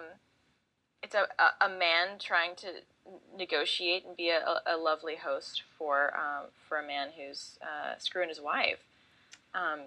it's 1.03 1.15
a, 1.15 1.27
a, 1.63 1.69
man 1.69 2.17
trying 2.19 2.55
to 2.55 2.67
negotiate 3.38 4.03
and 4.03 4.17
be 4.17 4.29
a, 4.29 4.62
a 4.65 4.75
lovely 4.77 5.15
host 5.15 5.62
for 5.77 6.12
um, 6.17 6.47
for 6.67 6.79
a 6.79 6.86
man 6.86 7.09
who's 7.15 7.59
uh, 7.62 7.97
screwing 8.00 8.29
his 8.29 8.41
wife. 8.41 8.79
Um, 9.53 9.81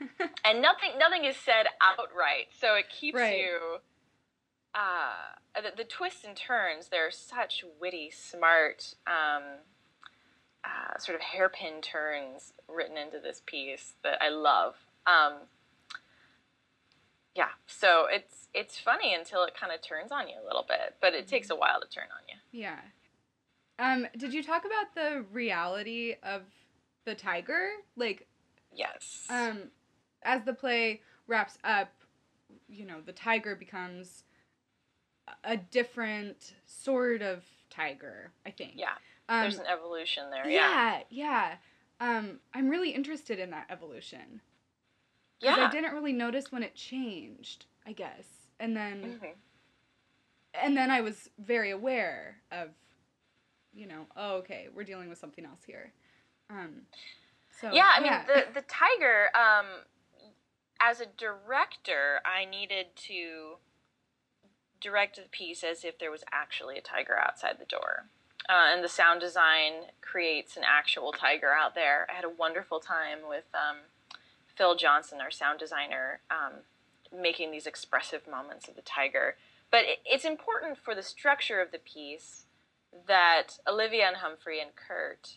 and 0.44 0.62
nothing 0.62 0.92
nothing 0.98 1.24
is 1.24 1.36
said 1.36 1.66
outright, 1.82 2.48
so 2.58 2.74
it 2.74 2.86
keeps 2.88 3.16
Right. 3.16 3.38
you 3.38 3.78
uh, 4.74 5.60
the, 5.60 5.72
the 5.76 5.84
twists 5.84 6.24
and 6.24 6.36
turns, 6.36 6.88
they're 6.88 7.10
such 7.10 7.64
witty, 7.80 8.10
smart, 8.10 8.94
um, 9.06 9.42
uh, 10.68 10.98
sort 10.98 11.16
of 11.16 11.22
hairpin 11.22 11.80
turns 11.80 12.52
written 12.68 12.96
into 12.98 13.18
this 13.18 13.40
piece 13.46 13.94
that 14.04 14.20
I 14.22 14.28
love. 14.28 14.74
Um, 15.06 15.34
yeah, 17.34 17.48
so 17.66 18.06
it's 18.10 18.48
it's 18.52 18.78
funny 18.78 19.14
until 19.14 19.44
it 19.44 19.54
kind 19.58 19.72
of 19.72 19.80
turns 19.80 20.10
on 20.10 20.28
you 20.28 20.34
a 20.42 20.44
little 20.44 20.64
bit, 20.68 20.96
but 21.00 21.14
it 21.14 21.26
takes 21.28 21.50
a 21.50 21.56
while 21.56 21.80
to 21.80 21.88
turn 21.88 22.08
on 22.12 22.22
you. 22.28 22.60
yeah. 22.60 22.78
Um, 23.80 24.08
did 24.16 24.34
you 24.34 24.42
talk 24.42 24.64
about 24.64 24.92
the 24.96 25.24
reality 25.32 26.16
of 26.24 26.42
the 27.04 27.14
tiger? 27.14 27.68
Like, 27.96 28.26
Yes. 28.74 29.24
um, 29.30 29.70
as 30.24 30.42
the 30.42 30.52
play 30.52 31.00
wraps 31.28 31.58
up, 31.62 31.92
you 32.68 32.84
know, 32.84 33.00
the 33.00 33.12
tiger 33.12 33.54
becomes 33.54 34.24
a- 35.28 35.52
a 35.52 35.56
different 35.56 36.54
sort 36.66 37.22
of 37.22 37.44
tiger, 37.70 38.32
I 38.44 38.50
think. 38.50 38.72
yeah, 38.74 38.96
Um, 39.28 39.40
there's 39.42 39.58
an 39.58 39.66
evolution 39.66 40.30
there. 40.30 40.48
Yeah. 40.48 41.00
yeah, 41.10 41.56
yeah. 42.00 42.16
Um, 42.18 42.40
I'm 42.54 42.68
really 42.68 42.90
interested 42.90 43.38
in 43.38 43.50
that 43.50 43.66
evolution. 43.70 44.40
Yeah. 45.40 45.56
I 45.56 45.70
didn't 45.70 45.92
really 45.92 46.12
notice 46.12 46.50
when 46.50 46.62
it 46.62 46.74
changed, 46.74 47.66
I 47.86 47.92
guess. 47.92 48.24
And 48.60 48.76
then 48.76 49.20
Mhm. 49.20 49.34
and 50.54 50.76
then 50.76 50.90
I 50.90 51.00
was 51.00 51.30
very 51.38 51.70
aware 51.70 52.42
of 52.50 52.70
you 53.72 53.86
know, 53.86 54.06
oh 54.16 54.36
okay, 54.38 54.68
we're 54.74 54.82
dealing 54.84 55.08
with 55.08 55.18
something 55.18 55.44
else 55.44 55.64
here. 55.64 55.92
Um 56.50 56.86
so 57.50 57.72
yeah, 57.72 57.90
I 57.94 58.00
mean 58.00 58.12
the 58.26 58.46
the 58.54 58.62
tiger. 58.62 59.30
Um, 59.36 59.66
as 60.80 61.00
a 61.00 61.06
director, 61.06 62.20
I 62.24 62.44
needed 62.44 62.94
to 63.08 63.58
direct 64.80 65.16
the 65.16 65.28
piece 65.28 65.64
as 65.64 65.84
if 65.84 65.98
there 65.98 66.10
was 66.10 66.22
actually 66.30 66.78
a 66.78 66.80
tiger 66.80 67.18
outside 67.18 67.58
the 67.58 67.64
door, 67.64 68.08
uh, 68.48 68.66
and 68.72 68.82
the 68.82 68.88
sound 68.88 69.20
design 69.20 69.90
creates 70.00 70.56
an 70.56 70.62
actual 70.66 71.12
tiger 71.12 71.52
out 71.52 71.74
there. 71.74 72.06
I 72.10 72.14
had 72.14 72.24
a 72.24 72.30
wonderful 72.30 72.80
time 72.80 73.18
with 73.28 73.44
um, 73.54 73.78
Phil 74.56 74.74
Johnson, 74.74 75.20
our 75.20 75.30
sound 75.30 75.58
designer, 75.58 76.20
um, 76.30 76.60
making 77.16 77.50
these 77.50 77.66
expressive 77.66 78.26
moments 78.26 78.68
of 78.68 78.76
the 78.76 78.82
tiger. 78.82 79.36
But 79.70 79.80
it, 79.84 79.98
it's 80.04 80.24
important 80.24 80.78
for 80.78 80.94
the 80.94 81.02
structure 81.02 81.60
of 81.60 81.72
the 81.72 81.78
piece 81.78 82.44
that 83.06 83.58
Olivia 83.66 84.06
and 84.06 84.16
Humphrey 84.16 84.60
and 84.60 84.70
Kurt 84.74 85.36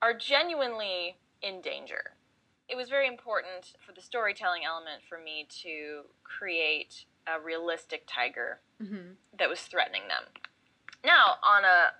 are 0.00 0.14
genuinely 0.14 1.16
in 1.42 1.60
danger. 1.60 2.12
It 2.68 2.76
was 2.76 2.88
very 2.88 3.06
important 3.08 3.74
for 3.84 3.92
the 3.92 4.00
storytelling 4.00 4.62
element 4.64 5.02
for 5.08 5.18
me 5.18 5.46
to 5.62 6.02
create 6.22 7.04
a 7.26 7.40
realistic 7.40 8.04
tiger 8.06 8.60
Mhm. 8.80 9.16
that 9.36 9.48
was 9.48 9.62
threatening 9.62 10.06
them. 10.08 10.26
Now, 11.04 11.38
on 11.42 11.64
a 11.64 11.94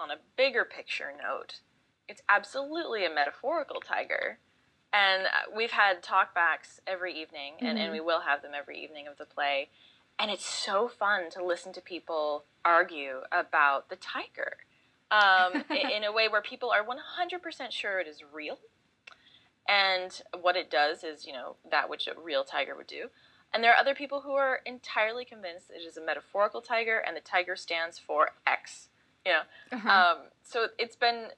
on 0.00 0.10
a 0.10 0.16
bigger 0.36 0.64
picture 0.64 1.12
note, 1.16 1.60
it's 2.08 2.22
absolutely 2.28 3.04
a 3.04 3.10
metaphorical 3.10 3.80
tiger. 3.80 4.38
And 4.92 5.26
uh, 5.26 5.54
we've 5.54 5.70
had 5.70 6.02
talkbacks 6.02 6.80
every 6.86 7.14
evening, 7.20 7.54
and, 7.60 7.78
and 7.78 7.90
Mhm. 7.90 7.92
we 7.92 8.00
will 8.00 8.20
have 8.20 8.42
them 8.42 8.52
every 8.54 8.82
evening 8.82 9.06
of 9.06 9.18
the 9.18 9.26
play. 9.26 9.70
And 10.18 10.30
it's 10.30 10.44
so 10.44 10.88
fun 10.88 11.30
to 11.30 11.44
listen 11.44 11.72
to 11.74 11.80
people 11.80 12.44
argue 12.64 13.22
about 13.32 13.88
the 13.88 13.96
tiger 13.96 14.58
um, 15.10 15.52
in 15.70 16.04
a 16.04 16.12
way 16.12 16.28
where 16.28 16.42
people 16.42 16.70
are 16.70 16.84
100% 16.84 17.72
sure 17.72 18.00
it 18.00 18.08
is 18.08 18.22
real. 18.32 18.58
And 19.68 20.20
what 20.40 20.56
it 20.56 20.70
does 20.70 21.04
is, 21.04 21.26
you 21.26 21.32
know, 21.32 21.56
that 21.70 21.88
which 21.88 22.08
a 22.08 22.20
real 22.20 22.44
tiger 22.44 22.74
would 22.76 22.88
do. 22.88 23.10
And 23.52 23.62
there 23.62 23.72
are 23.72 23.78
other 23.78 23.94
people 23.94 24.22
who 24.22 24.32
are 24.32 24.60
entirely 24.66 25.24
convinced 25.24 25.70
it 25.70 25.86
is 25.86 25.96
a 25.96 26.00
metaphorical 26.04 26.60
tiger 26.60 26.98
and 26.98 27.16
the 27.16 27.20
tiger 27.20 27.56
stands 27.56 27.98
for 27.98 28.30
X. 28.46 28.89
You 29.26 29.32
know, 29.32 29.42
Uh-huh. 29.72 29.90
um, 29.90 30.18
so 30.42 30.68
it's 30.78 30.96
been 30.96 31.28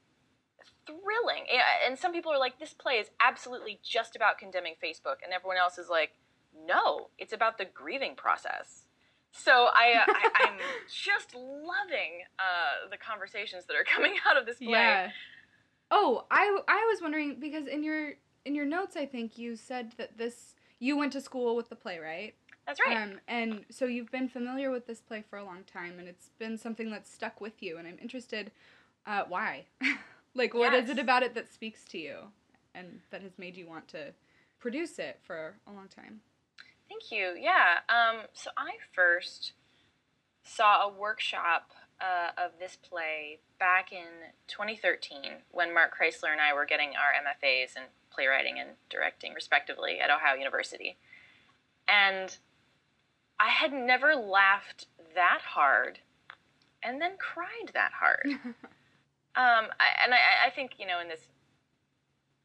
thrilling. 0.86 1.46
And 1.86 1.98
some 1.98 2.12
people 2.12 2.32
are 2.32 2.38
like, 2.38 2.58
this 2.58 2.72
play 2.74 2.94
is 2.94 3.10
absolutely 3.20 3.80
just 3.82 4.16
about 4.16 4.38
condemning 4.38 4.74
Facebook, 4.82 5.16
and 5.24 5.32
everyone 5.32 5.56
else 5.56 5.78
is 5.78 5.88
like, 5.88 6.12
no, 6.66 7.08
it's 7.18 7.32
about 7.32 7.58
the 7.58 7.64
grieving 7.64 8.14
process. 8.14 8.84
So 9.32 9.68
I, 9.74 9.94
uh, 9.94 10.04
I 10.12 10.46
am 10.48 10.58
just 10.92 11.34
loving 11.34 12.22
uh, 12.38 12.88
the 12.90 12.98
conversations 12.98 13.64
that 13.66 13.74
are 13.76 13.84
coming 13.96 14.14
out 14.28 14.36
of 14.36 14.46
this 14.46 14.58
play. 14.58 14.70
Yeah. 14.70 15.10
Oh, 15.90 16.24
I 16.30 16.58
I 16.68 16.86
was 16.90 17.02
wondering 17.02 17.38
because 17.38 17.66
in 17.66 17.82
your 17.82 18.14
in 18.46 18.54
your 18.54 18.64
notes 18.64 18.96
I 18.96 19.04
think 19.06 19.36
you 19.36 19.56
said 19.56 19.92
that 19.98 20.16
this 20.16 20.54
you 20.78 20.96
went 20.96 21.12
to 21.12 21.20
school 21.20 21.54
with 21.54 21.68
the 21.68 21.76
play, 21.76 21.98
right? 21.98 22.34
That's 22.66 22.80
right. 22.86 22.96
Um, 22.96 23.20
and 23.26 23.64
so 23.70 23.86
you've 23.86 24.10
been 24.10 24.28
familiar 24.28 24.70
with 24.70 24.86
this 24.86 25.00
play 25.00 25.24
for 25.28 25.36
a 25.36 25.44
long 25.44 25.64
time, 25.64 25.98
and 25.98 26.08
it's 26.08 26.30
been 26.38 26.56
something 26.56 26.90
that's 26.90 27.12
stuck 27.12 27.40
with 27.40 27.62
you. 27.62 27.78
And 27.78 27.88
I'm 27.88 27.98
interested, 28.00 28.52
uh, 29.06 29.24
why? 29.28 29.64
like, 30.34 30.54
what 30.54 30.72
yes. 30.72 30.84
is 30.84 30.90
it 30.90 30.98
about 30.98 31.22
it 31.22 31.34
that 31.34 31.52
speaks 31.52 31.84
to 31.86 31.98
you, 31.98 32.18
and 32.74 33.00
that 33.10 33.22
has 33.22 33.38
made 33.38 33.56
you 33.56 33.66
want 33.66 33.88
to 33.88 34.12
produce 34.60 34.98
it 34.98 35.18
for 35.22 35.56
a 35.66 35.72
long 35.72 35.88
time? 35.88 36.20
Thank 36.88 37.10
you. 37.10 37.36
Yeah. 37.40 37.78
Um, 37.88 38.26
so 38.32 38.50
I 38.56 38.72
first 38.92 39.52
saw 40.44 40.88
a 40.88 40.92
workshop 40.92 41.72
uh, 42.00 42.44
of 42.44 42.52
this 42.58 42.76
play 42.76 43.38
back 43.58 43.92
in 43.92 44.30
2013 44.48 45.18
when 45.50 45.72
Mark 45.72 45.92
Chrysler 45.96 46.32
and 46.32 46.40
I 46.40 46.52
were 46.52 46.66
getting 46.66 46.90
our 46.90 47.14
MFAs 47.14 47.76
in 47.76 47.82
playwriting 48.10 48.58
and 48.58 48.70
directing, 48.90 49.32
respectively, 49.34 50.00
at 50.00 50.10
Ohio 50.10 50.34
University. 50.36 50.96
And 51.88 52.36
I 53.42 53.48
had 53.48 53.72
never 53.72 54.14
laughed 54.14 54.86
that 55.16 55.40
hard 55.42 55.98
and 56.80 57.00
then 57.00 57.12
cried 57.18 57.72
that 57.74 57.90
hard. 57.98 58.20
um, 58.44 58.54
I, 59.34 59.88
and 60.04 60.14
I, 60.14 60.46
I, 60.46 60.50
think, 60.50 60.74
you 60.78 60.86
know, 60.86 61.00
in 61.00 61.08
this, 61.08 61.26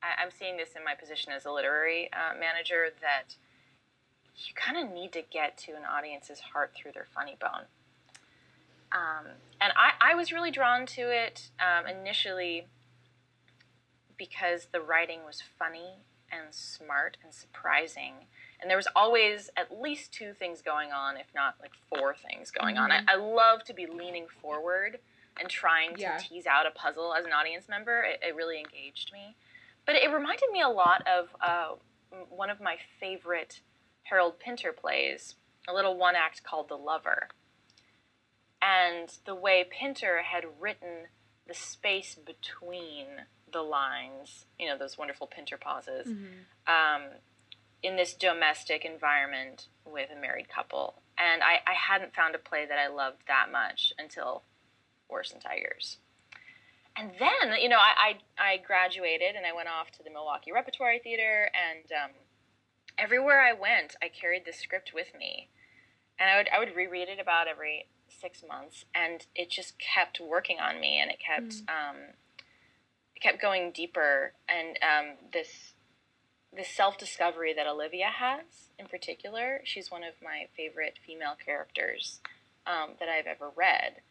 I, 0.02 0.24
am 0.24 0.32
seeing 0.32 0.58
this 0.58 0.70
in 0.76 0.84
my 0.84 0.96
position 0.96 1.34
as 1.34 1.46
a 1.46 1.52
literary 1.52 2.10
uh, 2.12 2.34
manager 2.40 2.88
that 3.02 3.36
you 4.38 4.56
kind 4.56 4.76
of 4.76 4.92
need 4.92 5.12
to 5.12 5.22
get 5.22 5.56
to 5.60 5.74
an 5.74 5.84
audience's 5.86 6.40
heart 6.40 6.74
through 6.76 6.94
their 6.94 7.06
funny 7.14 7.38
bone. 7.40 7.66
Um, 8.92 9.34
and 9.62 9.74
I, 9.78 10.14
I 10.14 10.16
was 10.16 10.32
really 10.32 10.52
drawn 10.52 10.88
to 10.88 11.02
it 11.12 11.52
um, 11.60 11.86
initially 11.86 12.66
because 14.18 14.70
the 14.72 14.82
writing 14.82 15.20
was 15.28 15.44
funny 15.60 15.98
and 16.32 16.56
smart 16.56 17.18
and 17.24 17.32
surprising. 17.32 18.26
And 18.60 18.70
there 18.70 18.78
was 18.78 18.88
always 18.96 19.50
at 19.56 19.80
least 19.80 20.12
two 20.12 20.34
things 20.34 20.62
going 20.62 20.92
on, 20.92 21.18
if 21.18 21.28
not 21.36 21.56
like 21.62 21.72
four 21.90 22.16
things 22.16 22.52
going 22.52 22.76
mm-hmm. 22.76 22.86
on. 22.86 22.92
I, 22.92 23.04
I, 23.08 23.16
love 23.16 23.64
to 23.66 23.74
be 23.74 23.86
leaning 23.86 24.26
forward 24.42 24.98
and 25.40 25.48
trying 25.48 25.96
to 25.96 26.02
yeah. 26.02 26.18
tease 26.18 26.48
out 26.48 26.66
a 26.66 26.72
puzzle 26.72 27.14
as 27.14 27.26
an 27.26 27.32
audience 27.32 27.70
member. 27.70 28.02
It, 28.02 28.20
it, 28.28 28.36
really 28.36 28.58
engaged 28.58 29.12
me. 29.14 29.36
But 29.86 29.96
it 29.96 30.12
reminded 30.12 30.50
me 30.52 30.62
a 30.62 30.70
lot 30.70 31.04
of 31.08 31.30
uh, 31.40 31.76
one 32.30 32.50
of 32.50 32.60
my 32.60 32.78
favorite 33.00 33.62
Harold 34.04 34.40
Pinter 34.40 34.74
plays, 34.74 35.36
a 35.68 35.74
little 35.74 35.98
one 35.98 36.16
act 36.16 36.44
called 36.44 36.70
The 36.70 36.76
Lover. 36.76 37.28
And 38.62 39.10
the 39.26 39.36
way 39.36 39.66
Pinter 39.70 40.24
had 40.24 40.46
written 40.60 41.08
the 41.48 41.54
space 41.54 42.16
between 42.16 43.06
the 43.52 43.62
lines, 43.62 44.46
you 44.60 44.68
know, 44.68 44.78
those 44.78 44.98
wonderful 44.98 45.28
Pinter 45.28 45.58
pauses, 45.58 46.08
mm-hmm. 46.08 46.26
um, 46.68 47.10
in 47.84 47.96
this 47.96 48.14
domestic 48.14 48.86
environment 48.86 49.68
with 49.86 50.10
a 50.16 50.20
married 50.20 50.50
couple. 50.50 50.96
And 51.18 51.42
I, 51.42 51.60
I 51.68 51.74
hadn't 51.74 52.16
found 52.16 52.36
a 52.36 52.40
play 52.40 52.66
that 52.66 52.78
I 52.78 52.88
loved 52.88 53.24
that 53.28 53.52
much 53.52 53.94
until 53.98 54.44
Worse 55.10 55.32
Than 55.32 55.40
Tigers. 55.40 55.98
And 56.96 57.12
then, 57.20 57.60
you 57.62 57.70
know, 57.70 57.78
I, 57.78 58.18
I, 58.40 58.54
I 58.54 58.58
graduated 58.58 59.36
and 59.36 59.46
I 59.46 59.54
went 59.54 59.70
off 59.70 59.92
to 59.92 60.04
the 60.04 60.10
Milwaukee 60.10 60.52
Repertory 60.52 61.00
Theater, 61.00 61.50
and 61.54 61.92
um, 61.92 62.12
everywhere 62.98 63.42
I 63.42 63.54
went, 63.54 63.96
I 64.02 64.10
carried 64.10 64.46
this 64.46 64.58
script 64.58 64.92
with 64.96 65.08
me. 65.18 65.50
And 66.20 66.30
I 66.30 66.38
would, 66.38 66.50
I 66.50 66.60
would 66.60 66.76
reread 66.76 67.08
it 67.08 67.20
about 67.20 67.48
every 67.48 67.86
six 68.10 68.44
months, 68.48 68.86
and 68.96 69.28
it 69.36 69.52
just 69.52 69.76
kept 69.78 70.20
working 70.20 70.58
on 70.60 70.80
me, 70.80 71.00
and 71.00 71.12
it 71.12 71.20
kept 71.20 71.66
mm. 71.66 71.70
um, 71.70 71.98
kept 73.22 73.42
going 73.42 73.72
deeper 73.72 74.34
and 74.48 74.78
um, 74.82 75.16
this 75.34 75.74
this 76.56 76.70
self 76.70 76.98
discovery 76.98 77.54
that 77.54 77.68
Olivia 77.68 78.08
has 78.08 78.70
in 78.80 78.88
particular. 78.88 79.62
She's 79.64 79.92
one 79.92 80.04
of 80.04 80.14
my 80.24 80.48
favorite 80.56 81.00
female 81.06 81.36
characters 81.44 82.20
um, 82.66 82.92
that 83.00 83.10
I've 83.10 83.28
ever 83.28 83.50
read, 83.56 84.02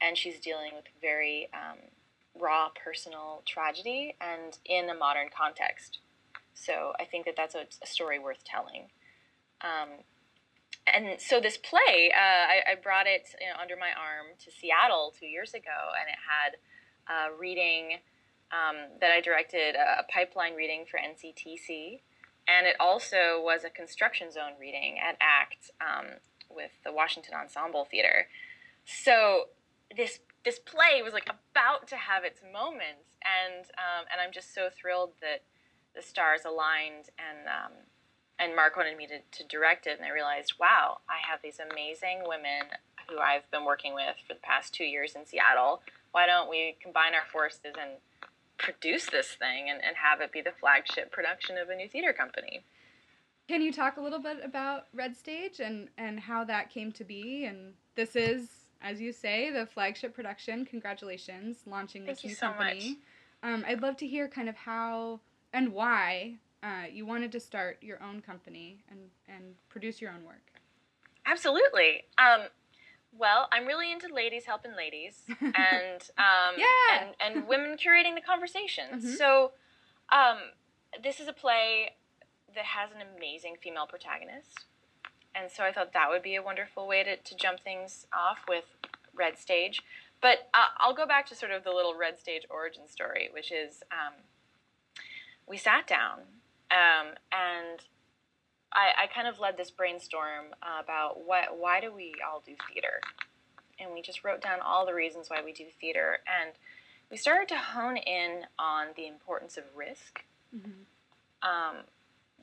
and 0.00 0.16
she's 0.16 0.40
dealing 0.40 0.72
with 0.74 0.84
very 1.00 1.48
um, 1.54 1.78
raw 2.38 2.68
personal 2.70 3.42
tragedy 3.46 4.16
and 4.20 4.58
in 4.64 4.88
a 4.88 4.94
modern 4.94 5.28
context. 5.36 5.98
So 6.54 6.92
I 7.00 7.04
think 7.04 7.26
that 7.26 7.34
that's 7.36 7.54
a, 7.54 7.66
a 7.82 7.86
story 7.86 8.18
worth 8.18 8.44
telling. 8.44 8.88
Um, 9.60 10.04
and 10.86 11.20
so 11.20 11.40
this 11.40 11.56
play, 11.56 12.12
uh, 12.14 12.18
I, 12.18 12.72
I, 12.72 12.74
brought 12.82 13.06
it 13.06 13.28
you 13.40 13.46
know, 13.46 13.54
under 13.60 13.76
my 13.76 13.90
arm 13.90 14.34
to 14.44 14.50
Seattle 14.50 15.14
two 15.18 15.26
years 15.26 15.54
ago, 15.54 15.94
and 16.00 16.08
it 16.08 16.18
had 16.18 16.58
a 17.08 17.38
reading 17.38 17.98
um, 18.52 18.76
that 19.00 19.10
I 19.10 19.20
directed 19.20 19.74
a, 19.74 20.04
pipeline 20.12 20.54
reading 20.54 20.84
for 20.88 20.98
NCTC, 20.98 22.00
and 22.46 22.66
it 22.66 22.76
also 22.78 23.40
was 23.42 23.64
a 23.64 23.70
construction 23.70 24.30
zone 24.30 24.52
reading 24.60 24.98
at 24.98 25.16
ACT 25.20 25.70
um, 25.80 26.18
with 26.50 26.70
the 26.84 26.92
Washington 26.92 27.34
Ensemble 27.34 27.86
Theater. 27.90 28.28
So 28.84 29.48
this 29.96 30.20
this 30.44 30.58
play 30.58 31.02
was 31.02 31.12
like 31.12 31.28
about 31.28 31.86
to 31.88 31.96
have 31.96 32.24
its 32.24 32.40
moment, 32.42 33.08
and 33.24 33.64
um, 33.78 34.04
and 34.12 34.20
I'm 34.20 34.32
just 34.32 34.54
so 34.54 34.68
thrilled 34.68 35.12
that 35.20 35.42
the 35.94 36.02
stars 36.02 36.42
aligned 36.44 37.08
and 37.18 37.48
um, 37.48 37.72
and 38.38 38.56
Mark 38.56 38.76
wanted 38.76 38.96
me 38.96 39.06
to, 39.06 39.18
to 39.20 39.48
direct 39.48 39.86
it, 39.86 39.98
and 39.98 40.06
I 40.06 40.10
realized, 40.10 40.54
wow, 40.58 40.98
I 41.08 41.24
have 41.30 41.40
these 41.42 41.60
amazing 41.60 42.24
women 42.26 42.74
who 43.08 43.18
I've 43.18 43.48
been 43.50 43.64
working 43.64 43.94
with 43.94 44.16
for 44.26 44.34
the 44.34 44.40
past 44.40 44.74
two 44.74 44.84
years 44.84 45.14
in 45.14 45.26
Seattle. 45.26 45.82
Why 46.10 46.26
don't 46.26 46.50
we 46.50 46.76
combine 46.82 47.14
our 47.14 47.26
forces 47.30 47.74
and 47.80 48.02
produce 48.58 49.06
this 49.06 49.28
thing 49.28 49.70
and, 49.70 49.82
and 49.82 49.96
have 49.96 50.20
it 50.20 50.32
be 50.32 50.40
the 50.40 50.52
flagship 50.60 51.10
production 51.10 51.58
of 51.58 51.68
a 51.68 51.74
new 51.74 51.88
theater 51.88 52.12
company. 52.12 52.64
Can 53.48 53.60
you 53.60 53.72
talk 53.72 53.96
a 53.96 54.00
little 54.00 54.20
bit 54.20 54.38
about 54.44 54.86
Red 54.94 55.16
Stage 55.16 55.60
and, 55.60 55.88
and 55.98 56.20
how 56.20 56.44
that 56.44 56.70
came 56.70 56.92
to 56.92 57.04
be? 57.04 57.44
And 57.44 57.74
this 57.96 58.14
is, 58.14 58.48
as 58.80 59.00
you 59.00 59.12
say, 59.12 59.50
the 59.50 59.66
flagship 59.66 60.14
production. 60.14 60.64
Congratulations, 60.64 61.58
launching 61.66 62.04
Thank 62.04 62.18
this 62.18 62.24
new 62.24 62.34
so 62.34 62.46
company. 62.46 62.98
Um, 63.42 63.64
I'd 63.66 63.82
love 63.82 63.96
to 63.98 64.06
hear 64.06 64.28
kind 64.28 64.48
of 64.48 64.54
how 64.54 65.20
and 65.52 65.72
why 65.72 66.36
uh, 66.62 66.84
you 66.90 67.04
wanted 67.04 67.32
to 67.32 67.40
start 67.40 67.78
your 67.82 68.00
own 68.02 68.22
company 68.22 68.84
and, 68.90 69.00
and 69.28 69.54
produce 69.68 70.00
your 70.00 70.12
own 70.12 70.24
work. 70.24 70.52
Absolutely. 71.26 72.04
Um, 72.18 72.46
well, 73.16 73.48
I'm 73.52 73.66
really 73.66 73.92
into 73.92 74.08
ladies 74.12 74.44
helping 74.46 74.74
ladies 74.76 75.22
and 75.40 76.02
um, 76.18 76.56
yeah. 76.56 77.00
and, 77.00 77.10
and 77.20 77.48
women 77.48 77.76
curating 77.76 78.14
the 78.14 78.20
conversations. 78.20 79.04
Mm-hmm. 79.04 79.14
So 79.14 79.52
um, 80.10 80.38
this 81.02 81.20
is 81.20 81.28
a 81.28 81.32
play 81.32 81.92
that 82.54 82.64
has 82.64 82.90
an 82.90 83.02
amazing 83.16 83.56
female 83.62 83.86
protagonist. 83.86 84.64
And 85.34 85.50
so 85.50 85.64
I 85.64 85.72
thought 85.72 85.92
that 85.94 86.10
would 86.10 86.22
be 86.22 86.34
a 86.34 86.42
wonderful 86.42 86.86
way 86.86 87.02
to, 87.02 87.16
to 87.16 87.34
jump 87.34 87.60
things 87.60 88.06
off 88.12 88.38
with 88.48 88.64
Red 89.14 89.38
Stage. 89.38 89.82
But 90.20 90.50
uh, 90.54 90.66
I'll 90.78 90.94
go 90.94 91.06
back 91.06 91.26
to 91.26 91.34
sort 91.34 91.52
of 91.52 91.64
the 91.64 91.70
little 91.70 91.96
Red 91.96 92.18
Stage 92.18 92.44
origin 92.50 92.86
story, 92.86 93.30
which 93.32 93.50
is 93.50 93.82
um, 93.90 94.14
we 95.46 95.56
sat 95.56 95.86
down 95.86 96.20
um, 96.70 97.14
and 97.32 97.80
I, 98.74 99.04
I 99.04 99.06
kind 99.06 99.28
of 99.28 99.38
led 99.38 99.56
this 99.56 99.70
brainstorm 99.70 100.46
about 100.62 101.26
what 101.26 101.58
why 101.58 101.80
do 101.80 101.92
we 101.92 102.14
all 102.26 102.42
do 102.44 102.54
theater, 102.70 103.00
and 103.78 103.92
we 103.92 104.02
just 104.02 104.24
wrote 104.24 104.40
down 104.40 104.60
all 104.60 104.86
the 104.86 104.94
reasons 104.94 105.28
why 105.28 105.42
we 105.44 105.52
do 105.52 105.64
theater, 105.80 106.18
and 106.26 106.52
we 107.10 107.16
started 107.16 107.48
to 107.48 107.58
hone 107.58 107.96
in 107.96 108.44
on 108.58 108.88
the 108.96 109.06
importance 109.06 109.58
of 109.58 109.64
risk, 109.76 110.24
mm-hmm. 110.54 110.70
um, 111.48 111.84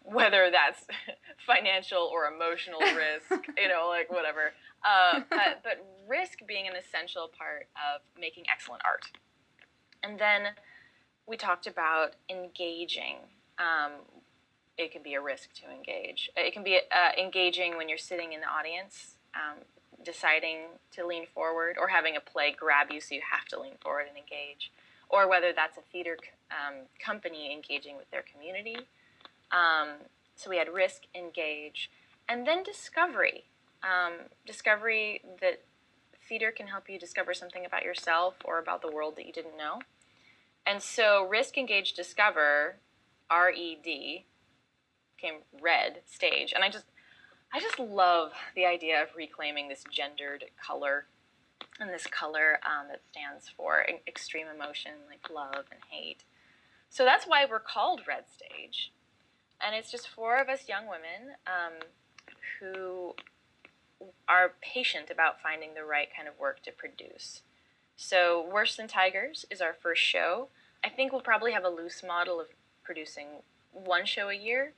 whether 0.03 0.51
that's 0.51 0.85
financial 1.45 2.09
or 2.13 2.25
emotional 2.25 2.79
risk, 2.81 3.47
you 3.57 3.67
know, 3.67 3.87
like 3.89 4.11
whatever. 4.11 4.53
Uh, 4.83 5.21
but, 5.29 5.61
but 5.63 5.85
risk 6.07 6.39
being 6.47 6.67
an 6.67 6.73
essential 6.75 7.29
part 7.37 7.67
of 7.75 8.01
making 8.19 8.43
excellent 8.51 8.83
art, 8.85 9.05
and 10.03 10.19
then 10.19 10.53
we 11.27 11.37
talked 11.37 11.67
about 11.67 12.15
engaging. 12.29 13.17
Um, 13.57 13.91
it 14.79 14.91
can 14.93 15.03
be 15.03 15.13
a 15.13 15.21
risk 15.21 15.47
to 15.61 15.65
engage. 15.77 16.21
It 16.35 16.53
can 16.53 16.63
be 16.63 16.75
uh, 16.77 17.11
engaging 17.21 17.77
when 17.77 17.87
you're 17.89 17.97
sitting 18.11 18.33
in 18.33 18.39
the 18.39 18.47
audience, 18.47 18.95
um, 19.35 19.57
deciding 20.03 20.57
to 20.95 21.05
lean 21.05 21.25
forward, 21.35 21.77
or 21.79 21.89
having 21.89 22.15
a 22.15 22.21
play 22.21 22.55
grab 22.57 22.87
you 22.93 23.01
so 23.01 23.15
you 23.15 23.21
have 23.35 23.45
to 23.49 23.59
lean 23.59 23.77
forward 23.83 24.05
and 24.09 24.17
engage, 24.17 24.71
or 25.09 25.29
whether 25.29 25.51
that's 25.53 25.77
a 25.77 25.85
theater 25.91 26.15
um, 26.51 26.75
company 27.03 27.53
engaging 27.53 27.97
with 27.97 28.09
their 28.09 28.23
community. 28.31 28.77
Um, 29.51 29.87
so 30.35 30.49
we 30.49 30.57
had 30.57 30.69
risk, 30.73 31.01
engage, 31.13 31.91
and 32.27 32.47
then 32.47 32.63
discovery. 32.63 33.45
Um, 33.83 34.13
discovery 34.45 35.21
that 35.41 35.61
theater 36.27 36.51
can 36.51 36.67
help 36.67 36.89
you 36.89 36.99
discover 36.99 37.33
something 37.33 37.65
about 37.65 37.83
yourself 37.83 38.35
or 38.45 38.59
about 38.59 38.81
the 38.81 38.91
world 38.91 39.15
that 39.17 39.25
you 39.25 39.33
didn't 39.33 39.57
know 39.57 39.79
And 40.65 40.81
so 40.81 41.27
Risk, 41.27 41.57
Engage, 41.57 41.93
Discover, 41.93 42.75
R 43.29 43.51
E 43.51 43.77
D, 43.83 44.25
came 45.19 45.35
Red 45.61 46.01
Stage. 46.05 46.53
And 46.53 46.63
I 46.63 46.69
just, 46.69 46.85
I 47.53 47.59
just 47.59 47.79
love 47.79 48.31
the 48.55 48.65
idea 48.65 49.01
of 49.01 49.09
reclaiming 49.15 49.67
this 49.67 49.83
gendered 49.91 50.45
color 50.63 51.05
and 51.79 51.89
this 51.89 52.07
color 52.07 52.59
um, 52.65 52.87
that 52.89 53.01
stands 53.11 53.49
for 53.49 53.85
extreme 54.07 54.47
emotion 54.47 54.91
like 55.09 55.29
love 55.33 55.65
and 55.71 55.81
hate. 55.89 56.23
So 56.89 57.05
that's 57.05 57.25
why 57.25 57.45
we're 57.45 57.59
called 57.59 58.01
Red 58.07 58.25
Stage. 58.33 58.91
And 59.61 59.75
it's 59.75 59.91
just 59.91 60.07
four 60.07 60.37
of 60.37 60.49
us 60.49 60.67
young 60.67 60.85
women 60.87 61.35
um, 61.45 61.79
who 62.59 63.13
are 64.27 64.53
patient 64.61 65.09
about 65.11 65.41
finding 65.41 65.73
the 65.73 65.83
right 65.83 66.07
kind 66.15 66.27
of 66.27 66.39
work 66.39 66.63
to 66.63 66.71
produce. 66.71 67.41
So, 67.95 68.47
Worse 68.49 68.77
Than 68.77 68.87
Tigers 68.87 69.45
is 69.49 69.59
our 69.59 69.73
first 69.73 70.01
show. 70.01 70.47
I 70.83 70.89
think 70.89 71.11
we'll 71.11 71.21
probably 71.21 71.51
have 71.51 71.65
a 71.65 71.69
loose 71.69 72.01
model 72.01 72.39
of 72.39 72.47
producing 72.81 73.27
one 73.73 74.05
show 74.05 74.29
a 74.29 74.33
year, 74.33 74.73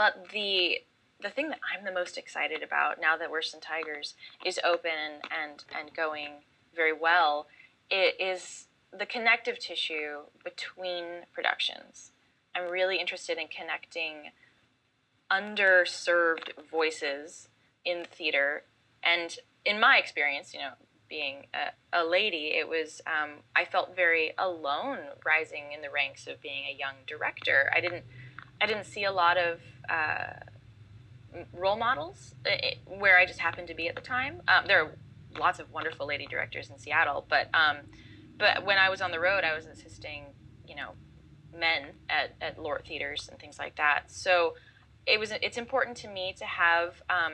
but 0.00 0.30
the 0.32 0.78
the 1.22 1.28
thing 1.28 1.50
that 1.50 1.60
I'm 1.70 1.84
the 1.84 1.92
most 1.92 2.16
excited 2.16 2.62
about 2.62 2.98
now 2.98 3.18
that 3.18 3.30
Worse 3.30 3.52
Than 3.52 3.60
Tigers 3.60 4.14
is 4.46 4.58
open 4.64 5.20
and 5.30 5.62
and 5.78 5.94
going 5.94 6.30
very 6.74 6.94
well, 6.94 7.48
it 7.90 8.18
is 8.18 8.68
the 8.98 9.04
connective 9.04 9.58
tissue 9.58 10.20
between 10.42 11.26
productions. 11.34 12.12
I'm 12.56 12.70
really 12.70 12.96
interested 12.98 13.36
in 13.36 13.48
connecting 13.48 14.30
underserved 15.30 16.48
voices 16.70 17.48
in 17.84 18.06
theater. 18.10 18.62
And 19.02 19.36
in 19.66 19.78
my 19.78 19.98
experience, 19.98 20.54
you 20.54 20.60
know, 20.60 20.72
being 21.10 21.44
a, 21.52 22.00
a 22.00 22.04
lady, 22.04 22.54
it 22.58 22.68
was, 22.68 23.02
um, 23.06 23.40
I 23.54 23.66
felt 23.66 23.94
very 23.94 24.32
alone 24.38 24.98
rising 25.26 25.72
in 25.74 25.82
the 25.82 25.90
ranks 25.90 26.26
of 26.26 26.40
being 26.40 26.64
a 26.64 26.76
young 26.76 26.94
director. 27.06 27.70
I 27.76 27.80
didn't, 27.80 28.04
I 28.60 28.66
didn't 28.66 28.84
see 28.84 29.04
a 29.04 29.12
lot 29.12 29.36
of 29.38 29.60
uh, 29.88 31.44
role 31.52 31.76
models 31.76 32.34
uh, 32.46 32.50
where 32.86 33.18
I 33.18 33.26
just 33.26 33.40
happened 33.40 33.68
to 33.68 33.74
be 33.74 33.88
at 33.88 33.94
the 33.94 34.02
time. 34.02 34.42
Um, 34.48 34.64
there 34.66 34.82
are 34.82 34.96
lots 35.38 35.58
of 35.58 35.70
wonderful 35.70 36.06
lady 36.06 36.26
directors 36.26 36.70
in 36.70 36.78
Seattle, 36.78 37.26
but, 37.28 37.48
um, 37.54 37.78
but 38.38 38.66
when 38.66 38.78
I 38.78 38.88
was 38.88 39.00
on 39.00 39.10
the 39.10 39.20
road, 39.20 39.44
I 39.44 39.54
was 39.54 39.66
assisting, 39.66 40.24
you 40.66 40.74
know, 40.74 40.90
men 41.56 41.82
at, 42.08 42.36
at 42.40 42.58
LORT 42.58 42.86
theaters 42.86 43.28
and 43.30 43.38
things 43.38 43.58
like 43.58 43.76
that. 43.76 44.04
So 44.06 44.54
it 45.06 45.18
was 45.18 45.32
it's 45.42 45.56
important 45.56 45.96
to 45.98 46.08
me 46.08 46.34
to 46.38 46.44
have 46.44 47.02
um, 47.08 47.32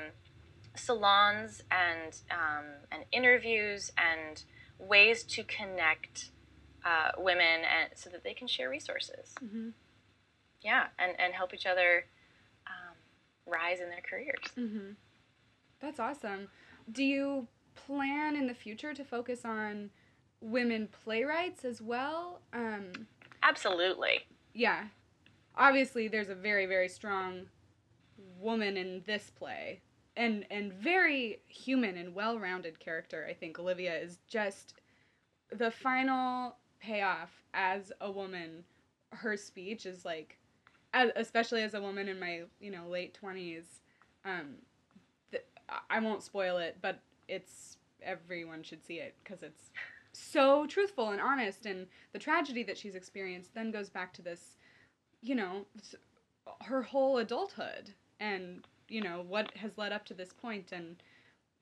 salons 0.74 1.62
and 1.70 2.16
um, 2.30 2.66
and 2.90 3.04
interviews 3.12 3.90
and 3.98 4.42
ways 4.78 5.22
to 5.24 5.42
connect 5.44 6.30
uh, 6.84 7.10
women 7.18 7.62
and 7.64 7.90
so 7.94 8.10
that 8.10 8.22
they 8.22 8.34
can 8.34 8.46
share 8.46 8.70
resources. 8.70 9.34
Mm-hmm. 9.42 9.70
Yeah, 10.62 10.86
and 10.98 11.12
and 11.18 11.32
help 11.34 11.54
each 11.54 11.66
other 11.66 12.04
um, 12.66 12.96
rise 13.46 13.80
in 13.80 13.88
their 13.88 14.02
careers. 14.08 14.34
Mm-hmm. 14.56 14.92
That's 15.80 16.00
awesome. 16.00 16.48
Do 16.90 17.04
you 17.04 17.48
plan 17.74 18.36
in 18.36 18.46
the 18.46 18.54
future 18.54 18.94
to 18.94 19.04
focus 19.04 19.44
on 19.44 19.90
women 20.40 20.88
playwrights 21.04 21.64
as 21.64 21.82
well? 21.82 22.40
Um, 22.52 23.06
Absolutely. 23.42 24.20
Yeah. 24.54 24.84
Obviously, 25.56 26.08
there's 26.08 26.28
a 26.28 26.34
very, 26.34 26.66
very 26.66 26.88
strong 26.88 27.46
woman 28.40 28.76
in 28.76 29.02
this 29.06 29.30
play. 29.30 29.82
And, 30.16 30.46
and 30.50 30.72
very 30.72 31.40
human 31.46 31.96
and 31.98 32.14
well-rounded 32.14 32.80
character. 32.80 33.26
I 33.28 33.34
think 33.34 33.58
Olivia 33.58 33.94
is 33.98 34.18
just 34.26 34.74
the 35.52 35.70
final 35.70 36.56
payoff 36.80 37.30
as 37.52 37.92
a 38.00 38.10
woman. 38.10 38.64
Her 39.10 39.36
speech 39.36 39.84
is 39.84 40.06
like, 40.06 40.38
especially 41.16 41.62
as 41.62 41.74
a 41.74 41.80
woman 41.80 42.09
in 42.09 42.18
my 42.18 42.42
you 42.61 42.70
know 42.70 42.87
late 42.88 43.14
twenties. 43.14 43.80
Um, 44.24 44.56
th- 45.30 45.44
I 45.90 46.00
won't 46.00 46.22
spoil 46.22 46.59
it, 46.59 46.78
but 46.80 47.00
it's 47.28 47.76
everyone 48.02 48.62
should 48.62 48.85
see 48.85 48.98
it 48.98 49.14
because 49.22 49.42
it's 49.42 49.70
so 50.12 50.66
truthful 50.66 51.11
and 51.11 51.20
honest 51.20 51.66
and 51.66 51.87
the 52.12 52.18
tragedy 52.18 52.62
that 52.62 52.78
she's 52.78 52.94
experienced 52.94 53.54
then 53.54 53.70
goes 53.70 53.90
back 53.90 54.14
to 54.14 54.22
this 54.22 54.56
you 55.20 55.35
know 55.35 55.66
her 56.62 56.82
whole 56.82 57.18
adulthood 57.18 57.90
and 58.20 58.66
you 58.88 59.00
know 59.00 59.24
what 59.28 59.54
has 59.56 59.76
led 59.76 59.92
up 59.92 60.04
to 60.06 60.14
this 60.14 60.32
point 60.32 60.72
and 60.72 60.96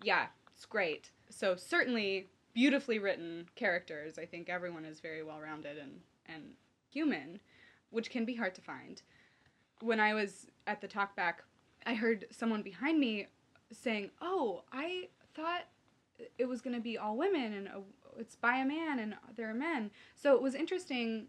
yeah 0.03 0.27
it's 0.55 0.67
great 0.67 1.11
so 1.31 1.57
certainly 1.57 2.29
beautifully 2.53 2.99
written 2.99 3.49
characters 3.57 4.19
i 4.19 4.25
think 4.25 4.49
everyone 4.49 4.85
is 4.85 5.01
very 5.01 5.23
well 5.25 5.41
rounded 5.41 5.77
and 5.79 6.01
and 6.27 6.55
human 6.91 7.41
which 7.91 8.11
can 8.11 8.25
be 8.25 8.35
hard 8.35 8.55
to 8.55 8.61
find 8.61 9.03
when 9.81 10.01
i 10.01 10.15
was 10.15 10.47
at 10.67 10.81
the 10.81 10.89
talkback 10.89 11.35
i 11.87 11.95
heard 11.95 12.27
someone 12.31 12.63
behind 12.63 12.99
me 12.99 13.27
saying 13.73 14.11
oh 14.21 14.63
i 14.73 15.09
thought 15.35 15.65
it 16.39 16.49
was 16.49 16.61
going 16.61 16.77
to 16.77 16.83
be 16.83 16.97
all 16.97 17.17
women 17.17 17.53
and 17.53 17.69
oh, 17.75 17.85
it's 18.19 18.37
by 18.37 18.57
a 18.57 18.65
man 18.65 18.99
and 18.99 19.15
there 19.37 19.51
are 19.51 19.55
men. 19.55 19.91
So 20.15 20.35
it 20.35 20.43
was 20.43 20.55
interesting, 20.55 21.27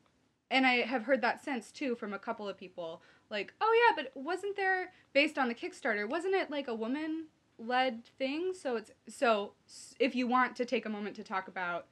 and 0.51 0.65
I 0.65 0.81
have 0.81 1.03
heard 1.03 1.21
that 1.21 1.43
since 1.43 1.71
too 1.71 1.95
from 1.95 2.13
a 2.13 2.19
couple 2.19 2.47
of 2.47 2.57
people. 2.57 3.01
Like, 3.29 3.53
oh 3.61 3.89
yeah, 3.89 4.03
but 4.03 4.11
wasn't 4.21 4.55
there 4.55 4.91
based 5.13 5.37
on 5.37 5.47
the 5.47 5.55
Kickstarter? 5.55 6.07
Wasn't 6.07 6.35
it 6.35 6.51
like 6.51 6.67
a 6.67 6.75
woman 6.75 7.25
led 7.57 8.05
thing? 8.19 8.53
So 8.53 8.75
it's 8.75 8.91
so 9.07 9.53
if 9.99 10.15
you 10.15 10.27
want 10.27 10.55
to 10.57 10.65
take 10.65 10.85
a 10.85 10.89
moment 10.89 11.15
to 11.15 11.23
talk 11.23 11.47
about 11.47 11.87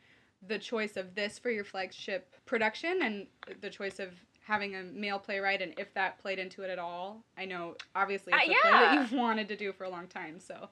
the 0.45 0.59
choice 0.59 0.97
of 0.97 1.15
this 1.15 1.39
for 1.39 1.49
your 1.49 1.63
flagship 1.63 2.35
production 2.45 2.99
and 3.01 3.27
the 3.61 3.69
choice 3.69 3.99
of 3.99 4.09
having 4.45 4.75
a 4.75 4.83
male 4.83 5.19
playwright 5.19 5.61
and 5.61 5.73
if 5.77 5.93
that 5.93 6.21
played 6.21 6.39
into 6.39 6.63
it 6.63 6.69
at 6.69 6.79
all. 6.79 7.23
I 7.37 7.45
know 7.45 7.75
obviously 7.95 8.33
it's 8.33 8.47
uh, 8.47 8.51
a 8.51 8.53
yeah. 8.53 8.61
play 8.61 8.71
that 8.71 8.93
you've 9.11 9.19
wanted 9.19 9.47
to 9.49 9.55
do 9.55 9.73
for 9.73 9.85
a 9.85 9.89
long 9.89 10.07
time, 10.07 10.39
so 10.39 10.69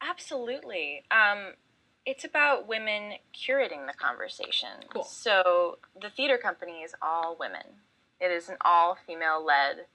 Absolutely. 0.00 1.04
Um, 1.10 1.54
it's 2.06 2.24
about 2.24 2.68
women 2.68 3.14
curating 3.34 3.86
the 3.86 3.92
conversation. 3.92 4.68
Cool. 4.92 5.04
So 5.04 5.78
the 6.00 6.10
theater 6.10 6.38
company 6.38 6.82
is 6.82 6.94
all 7.02 7.36
women. 7.38 7.82
It 8.20 8.30
is 8.30 8.48
an 8.48 8.56
all 8.64 8.96
female 9.06 9.44
led 9.44 9.86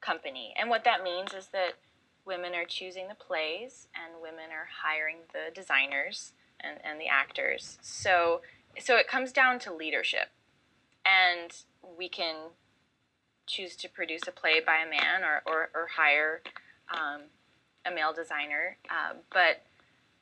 company. 0.00 0.54
And 0.58 0.70
what 0.70 0.84
that 0.84 1.02
means 1.02 1.34
is 1.34 1.48
that 1.48 1.74
women 2.24 2.54
are 2.54 2.64
choosing 2.64 3.08
the 3.08 3.14
plays 3.14 3.88
and 3.94 4.22
women 4.22 4.50
are 4.52 4.68
hiring 4.82 5.18
the 5.32 5.52
designers 5.54 6.32
and, 6.60 6.78
and 6.84 7.00
the 7.00 7.08
actors. 7.08 7.78
So 7.80 8.40
so 8.78 8.96
it 8.96 9.08
comes 9.08 9.32
down 9.32 9.58
to 9.60 9.74
leadership. 9.74 10.28
And 11.08 11.52
we 11.98 12.08
can 12.08 12.36
choose 13.46 13.76
to 13.76 13.88
produce 13.88 14.22
a 14.28 14.32
play 14.32 14.60
by 14.60 14.76
a 14.76 14.88
man 14.88 15.22
or, 15.24 15.42
or, 15.46 15.70
or 15.74 15.88
hire 15.96 16.42
um, 16.92 17.22
a 17.86 17.90
male 17.90 18.12
designer. 18.12 18.76
Uh, 18.90 19.14
but 19.32 19.62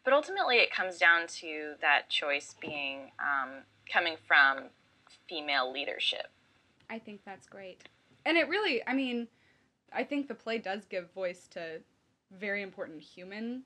but 0.05 0.13
ultimately, 0.13 0.59
it 0.59 0.73
comes 0.73 0.99
down 0.99 1.27
to 1.41 1.73
that 1.81 2.09
choice 2.09 2.55
being 2.61 3.11
um, 3.19 3.65
coming 3.93 4.15
from 4.25 4.67
female 5.29 5.73
leadership. 5.73 6.29
I 6.89 7.01
think 7.01 7.23
that's 7.25 7.49
great. 7.49 7.89
And 8.25 8.37
it 8.37 8.49
really, 8.49 8.87
I 8.87 8.95
mean, 8.95 9.27
I 9.93 10.05
think 10.05 10.29
the 10.29 10.35
play 10.35 10.59
does 10.59 10.85
give 10.85 11.11
voice 11.13 11.49
to 11.49 11.81
very 12.31 12.63
important 12.63 13.03
human 13.03 13.63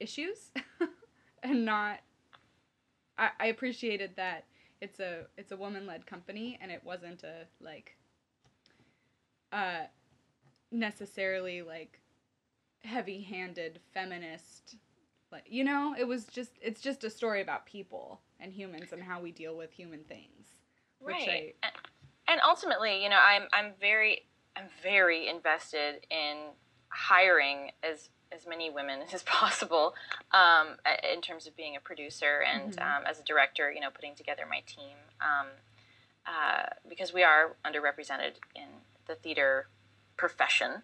issues 0.00 0.50
and 1.42 1.64
not 1.64 2.00
I, 3.18 3.30
I 3.38 3.46
appreciated 3.46 4.12
that 4.16 4.44
it's 4.80 5.00
a 5.00 5.26
it's 5.36 5.52
a 5.52 5.56
woman 5.56 5.86
led 5.86 6.06
company 6.06 6.58
and 6.60 6.70
it 6.70 6.82
wasn't 6.84 7.22
a 7.22 7.46
like 7.60 7.96
uh 9.52 9.82
necessarily 10.70 11.62
like 11.62 12.00
heavy 12.80 13.22
handed 13.22 13.80
feminist 13.92 14.76
like 15.32 15.44
you 15.48 15.64
know? 15.64 15.94
It 15.98 16.06
was 16.06 16.24
just 16.26 16.52
it's 16.60 16.80
just 16.80 17.04
a 17.04 17.10
story 17.10 17.42
about 17.42 17.66
people 17.66 18.20
and 18.38 18.52
humans 18.52 18.92
and 18.92 19.02
how 19.02 19.20
we 19.20 19.32
deal 19.32 19.56
with 19.56 19.72
human 19.72 20.04
things 20.04 20.46
right. 21.00 21.54
I, 21.62 21.68
and 22.28 22.40
ultimately 22.46 23.02
you 23.02 23.08
know 23.08 23.18
i'm 23.18 23.42
i'm 23.52 23.72
very 23.80 24.22
i'm 24.56 24.68
very 24.82 25.28
invested 25.28 26.06
in 26.10 26.36
hiring 26.88 27.70
as 27.82 28.08
as 28.36 28.46
many 28.46 28.70
women 28.70 29.00
as 29.12 29.22
possible 29.22 29.94
um, 30.32 30.76
in 31.12 31.20
terms 31.20 31.46
of 31.46 31.56
being 31.56 31.76
a 31.76 31.80
producer 31.80 32.42
and 32.46 32.72
mm-hmm. 32.72 32.82
um, 32.82 33.02
as 33.08 33.18
a 33.18 33.24
director 33.24 33.70
you 33.72 33.80
know 33.80 33.90
putting 33.90 34.14
together 34.14 34.42
my 34.48 34.60
team 34.66 34.96
um, 35.20 35.46
uh, 36.26 36.66
because 36.88 37.12
we 37.12 37.22
are 37.22 37.56
underrepresented 37.64 38.34
in 38.54 38.68
the 39.06 39.14
theater 39.14 39.68
profession 40.16 40.82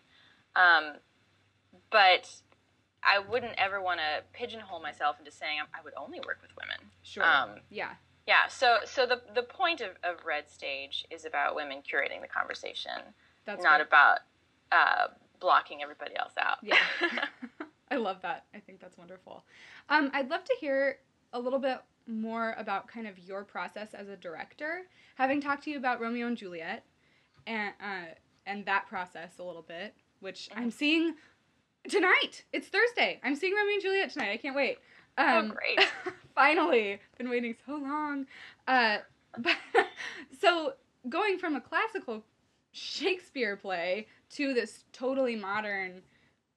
um, 0.56 0.94
but 1.90 2.42
I 3.02 3.18
wouldn't 3.18 3.54
ever 3.58 3.80
want 3.80 4.00
to 4.00 4.22
pigeonhole 4.32 4.80
myself 4.80 5.16
into 5.18 5.30
saying 5.30 5.58
I 5.74 5.82
would 5.82 5.94
only 5.96 6.20
work 6.20 6.38
with 6.40 6.50
women. 6.60 6.90
Sure. 7.02 7.24
Um, 7.24 7.60
yeah. 7.70 7.90
Yeah. 8.26 8.48
So 8.48 8.78
so 8.84 9.06
the 9.06 9.20
the 9.34 9.42
point 9.42 9.80
of, 9.80 9.90
of 10.04 10.24
Red 10.24 10.48
Stage 10.48 11.04
is 11.10 11.24
about 11.24 11.56
women 11.56 11.78
curating 11.78 12.20
the 12.20 12.28
conversation. 12.28 12.92
That's 13.44 13.62
not 13.62 13.78
great. 13.78 13.88
about 13.88 14.18
uh, 14.70 15.08
blocking 15.42 15.82
everybody 15.82 16.16
else 16.16 16.32
out. 16.38 16.58
Yeah. 16.62 16.76
I 17.90 17.96
love 17.96 18.22
that. 18.22 18.46
I 18.54 18.60
think 18.60 18.80
that's 18.80 18.96
wonderful. 18.96 19.44
Um, 19.90 20.10
I'd 20.14 20.30
love 20.30 20.44
to 20.44 20.54
hear 20.58 20.96
a 21.34 21.38
little 21.38 21.58
bit 21.58 21.78
more 22.06 22.54
about 22.56 22.88
kind 22.88 23.06
of 23.06 23.18
your 23.18 23.44
process 23.44 23.88
as 23.92 24.08
a 24.08 24.16
director, 24.16 24.82
having 25.16 25.40
talked 25.40 25.64
to 25.64 25.70
you 25.70 25.76
about 25.76 26.00
Romeo 26.00 26.26
and 26.26 26.36
Juliet, 26.36 26.84
and 27.46 27.74
uh, 27.82 28.14
and 28.46 28.64
that 28.66 28.86
process 28.88 29.32
a 29.38 29.42
little 29.42 29.62
bit, 29.62 29.94
which 30.20 30.48
I'm 30.56 30.70
seeing 30.70 31.14
tonight. 31.88 32.44
It's 32.52 32.68
Thursday. 32.68 33.20
I'm 33.22 33.36
seeing 33.36 33.54
Romeo 33.54 33.74
and 33.74 33.82
Juliet 33.82 34.10
tonight. 34.10 34.30
I 34.30 34.36
can't 34.36 34.56
wait. 34.56 34.78
Um, 35.18 35.50
oh, 35.50 35.54
great! 35.54 35.88
finally, 36.34 36.98
been 37.18 37.28
waiting 37.28 37.54
so 37.66 37.76
long. 37.76 38.26
Uh, 38.66 38.98
but 39.38 39.56
so 40.40 40.74
going 41.08 41.38
from 41.38 41.56
a 41.56 41.60
classical 41.60 42.24
Shakespeare 42.72 43.56
play 43.56 44.06
to 44.30 44.54
this 44.54 44.84
totally 44.92 45.36
modern, 45.36 46.02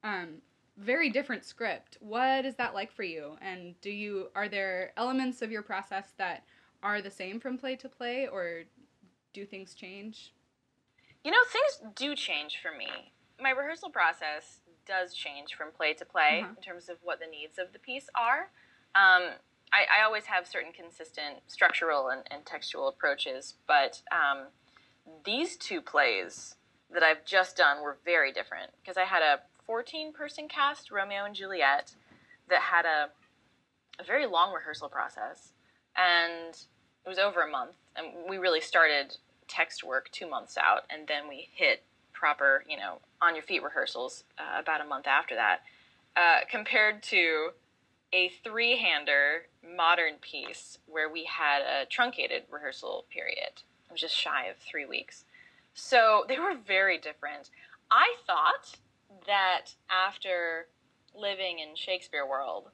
um, 0.02 0.38
very 0.78 1.10
different 1.10 1.44
script. 1.44 1.98
What 2.00 2.44
is 2.44 2.56
that 2.56 2.74
like 2.74 2.92
for 2.92 3.02
you? 3.02 3.36
And 3.40 3.78
do 3.80 3.90
you 3.90 4.28
are 4.34 4.48
there 4.48 4.92
elements 4.96 5.42
of 5.42 5.50
your 5.50 5.62
process 5.62 6.12
that 6.18 6.44
are 6.82 7.00
the 7.00 7.10
same 7.10 7.40
from 7.40 7.58
play 7.58 7.76
to 7.76 7.88
play, 7.88 8.28
or 8.28 8.62
do 9.32 9.44
things 9.44 9.74
change? 9.74 10.32
You 11.24 11.30
know, 11.30 11.38
things 11.50 11.92
do 11.96 12.14
change 12.14 12.60
for 12.62 12.76
me. 12.76 13.12
My 13.40 13.50
rehearsal 13.50 13.90
process 13.90 14.60
does 14.86 15.12
change 15.12 15.54
from 15.54 15.72
play 15.76 15.92
to 15.94 16.04
play 16.04 16.40
uh-huh. 16.42 16.54
in 16.56 16.62
terms 16.62 16.88
of 16.88 16.96
what 17.02 17.18
the 17.20 17.26
needs 17.26 17.58
of 17.58 17.72
the 17.72 17.78
piece 17.78 18.08
are. 18.14 18.50
Um, 18.94 19.34
I, 19.72 20.00
I, 20.00 20.04
always 20.04 20.24
have 20.26 20.46
certain 20.46 20.72
consistent 20.72 21.38
structural 21.48 22.08
and, 22.08 22.22
and 22.30 22.46
textual 22.46 22.88
approaches, 22.88 23.54
but 23.66 24.00
um, 24.12 24.46
these 25.24 25.56
two 25.56 25.80
plays 25.80 26.56
that 26.92 27.02
I've 27.02 27.24
just 27.24 27.56
done 27.56 27.82
were 27.82 27.98
very 28.04 28.32
different 28.32 28.70
because 28.80 28.96
I 28.96 29.04
had 29.04 29.22
a 29.22 29.40
14 29.66 30.12
person 30.12 30.48
cast, 30.48 30.90
Romeo 30.90 31.24
and 31.24 31.34
Juliet, 31.34 31.94
that 32.48 32.60
had 32.60 32.84
a, 32.84 33.10
a 34.00 34.04
very 34.04 34.26
long 34.26 34.52
rehearsal 34.52 34.88
process. 34.88 35.52
And 35.96 36.54
it 36.54 37.08
was 37.08 37.18
over 37.18 37.42
a 37.42 37.50
month. 37.50 37.76
And 37.96 38.08
we 38.28 38.38
really 38.38 38.60
started 38.60 39.16
text 39.48 39.84
work 39.84 40.10
two 40.12 40.28
months 40.28 40.56
out. 40.56 40.84
And 40.90 41.08
then 41.08 41.28
we 41.28 41.48
hit 41.52 41.82
proper, 42.12 42.64
you 42.68 42.76
know, 42.76 42.98
on 43.20 43.34
your 43.34 43.42
feet 43.42 43.62
rehearsals 43.62 44.24
uh, 44.38 44.60
about 44.60 44.80
a 44.80 44.84
month 44.84 45.06
after 45.06 45.34
that. 45.34 45.60
Uh, 46.16 46.40
compared 46.50 47.02
to 47.02 47.50
a 48.12 48.30
three 48.42 48.78
hander 48.78 49.46
modern 49.76 50.14
piece 50.20 50.78
where 50.86 51.10
we 51.10 51.24
had 51.24 51.60
a 51.60 51.86
truncated 51.86 52.44
rehearsal 52.50 53.04
period. 53.10 53.62
It 53.88 53.92
was 53.92 54.00
just 54.00 54.16
shy 54.16 54.46
of 54.46 54.56
three 54.56 54.86
weeks. 54.86 55.24
So 55.74 56.24
they 56.28 56.38
were 56.38 56.54
very 56.54 56.98
different. 56.98 57.50
I 57.90 58.14
thought 58.26 58.76
that 59.26 59.74
after 59.90 60.66
living 61.14 61.58
in 61.58 61.76
Shakespeare 61.76 62.26
world, 62.26 62.70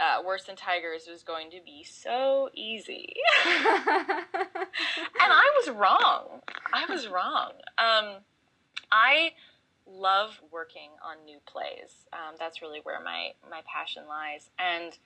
uh, 0.00 0.22
Worse 0.24 0.44
Than 0.44 0.56
Tigers 0.56 1.06
was 1.08 1.22
going 1.22 1.50
to 1.50 1.60
be 1.64 1.84
so 1.84 2.50
easy. 2.52 3.14
and 3.46 3.56
I 5.20 5.52
was 5.56 5.70
wrong. 5.70 6.40
I 6.72 6.84
was 6.88 7.06
wrong. 7.06 7.52
Um, 7.78 8.16
I 8.90 9.32
love 9.86 10.40
working 10.50 10.90
on 11.00 11.24
new 11.24 11.38
plays. 11.46 12.06
Um, 12.12 12.34
that's 12.40 12.60
really 12.60 12.80
where 12.82 13.00
my, 13.00 13.34
my 13.48 13.60
passion 13.66 14.04
lies. 14.08 14.50
And 14.58 14.98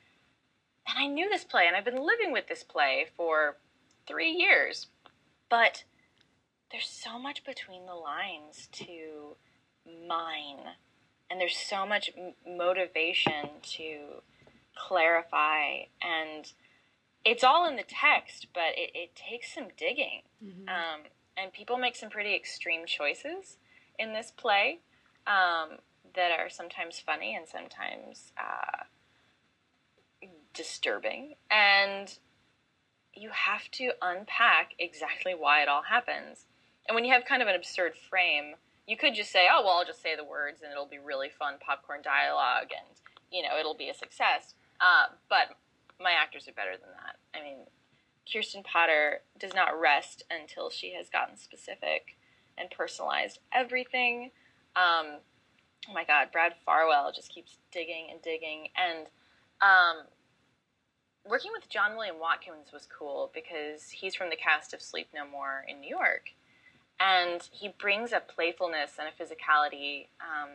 and 0.88 0.98
I 0.98 1.06
knew 1.06 1.28
this 1.28 1.44
play, 1.44 1.66
and 1.66 1.76
I've 1.76 1.84
been 1.84 2.02
living 2.02 2.32
with 2.32 2.48
this 2.48 2.62
play 2.62 3.06
for 3.16 3.58
three 4.06 4.30
years. 4.30 4.86
But 5.48 5.84
there's 6.70 6.88
so 6.88 7.18
much 7.18 7.44
between 7.44 7.86
the 7.86 7.94
lines 7.94 8.68
to 8.72 9.36
mine, 10.06 10.74
and 11.30 11.40
there's 11.40 11.56
so 11.56 11.86
much 11.86 12.10
m- 12.16 12.34
motivation 12.56 13.60
to 13.62 14.22
clarify, 14.76 15.84
and 16.02 16.52
it's 17.24 17.44
all 17.44 17.68
in 17.68 17.76
the 17.76 17.84
text, 17.86 18.48
but 18.54 18.76
it, 18.76 18.90
it 18.94 19.16
takes 19.16 19.54
some 19.54 19.68
digging. 19.76 20.22
Mm-hmm. 20.44 20.68
Um, 20.68 21.00
and 21.36 21.52
people 21.52 21.76
make 21.78 21.96
some 21.96 22.10
pretty 22.10 22.34
extreme 22.34 22.86
choices 22.86 23.58
in 23.98 24.12
this 24.12 24.32
play 24.36 24.80
um, 25.26 25.78
that 26.14 26.30
are 26.38 26.48
sometimes 26.48 26.98
funny 26.98 27.34
and 27.34 27.46
sometimes 27.46 28.32
uh, 28.38 28.84
disturbing. 30.52 31.34
And 31.50 32.18
you 33.18 33.30
have 33.32 33.70
to 33.72 33.90
unpack 34.00 34.72
exactly 34.78 35.34
why 35.34 35.62
it 35.62 35.68
all 35.68 35.82
happens. 35.82 36.46
And 36.86 36.94
when 36.94 37.04
you 37.04 37.12
have 37.12 37.24
kind 37.24 37.42
of 37.42 37.48
an 37.48 37.54
absurd 37.54 37.94
frame, 37.96 38.54
you 38.86 38.96
could 38.96 39.14
just 39.14 39.30
say, 39.30 39.46
oh, 39.52 39.62
well, 39.62 39.78
I'll 39.78 39.84
just 39.84 40.02
say 40.02 40.16
the 40.16 40.24
words 40.24 40.62
and 40.62 40.72
it'll 40.72 40.86
be 40.86 40.98
really 40.98 41.28
fun 41.28 41.54
popcorn 41.60 42.00
dialogue 42.02 42.68
and, 42.70 42.96
you 43.30 43.42
know, 43.42 43.58
it'll 43.58 43.76
be 43.76 43.90
a 43.90 43.94
success. 43.94 44.54
Uh, 44.80 45.12
but 45.28 45.56
my 46.00 46.12
actors 46.12 46.48
are 46.48 46.52
better 46.52 46.72
than 46.72 46.90
that. 46.96 47.16
I 47.38 47.42
mean, 47.42 47.58
Kirsten 48.32 48.62
Potter 48.62 49.20
does 49.38 49.54
not 49.54 49.78
rest 49.78 50.22
until 50.30 50.70
she 50.70 50.94
has 50.94 51.10
gotten 51.10 51.36
specific 51.36 52.16
and 52.56 52.70
personalized 52.70 53.38
everything. 53.52 54.30
Um, 54.76 55.20
oh 55.88 55.92
my 55.92 56.04
God, 56.04 56.28
Brad 56.32 56.54
Farwell 56.64 57.12
just 57.14 57.32
keeps 57.32 57.58
digging 57.72 58.08
and 58.10 58.22
digging. 58.22 58.68
And 58.76 59.06
um, 59.60 60.06
working 61.28 61.50
with 61.54 61.68
John 61.68 61.96
William 61.96 62.18
Watkins 62.20 62.72
was 62.72 62.86
cool 62.86 63.30
because 63.34 63.90
he's 63.90 64.14
from 64.14 64.30
the 64.30 64.36
cast 64.36 64.72
of 64.72 64.82
Sleep 64.82 65.08
No 65.14 65.26
More 65.26 65.64
in 65.66 65.80
New 65.80 65.88
York. 65.88 66.30
And 67.00 67.48
he 67.52 67.68
brings 67.68 68.12
a 68.12 68.20
playfulness 68.20 68.92
and 68.98 69.08
a 69.08 69.22
physicality. 69.22 70.06
Um, 70.20 70.50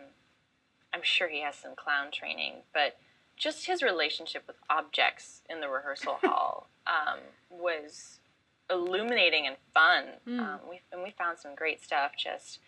I'm 0.94 1.04
sure 1.04 1.30
he 1.30 1.42
has 1.42 1.56
some 1.56 1.76
clown 1.76 2.12
training, 2.12 2.64
but 2.74 2.98
just 3.38 3.66
his 3.66 3.82
relationship 3.82 4.44
with 4.46 4.58
objects 4.70 5.42
in 5.50 5.62
the 5.62 5.70
rehearsal 5.70 6.18
hall 6.24 6.68
um, 6.86 7.20
was 7.50 8.20
illuminating 8.70 9.48
and 9.48 9.56
fun. 9.74 10.06
Mm. 10.28 10.40
Um, 10.40 10.60
we, 10.70 10.82
and 10.92 11.02
we 11.02 11.12
found 11.12 11.40
some 11.40 11.56
great 11.56 11.84
stuff 11.84 12.12
just 12.18 12.60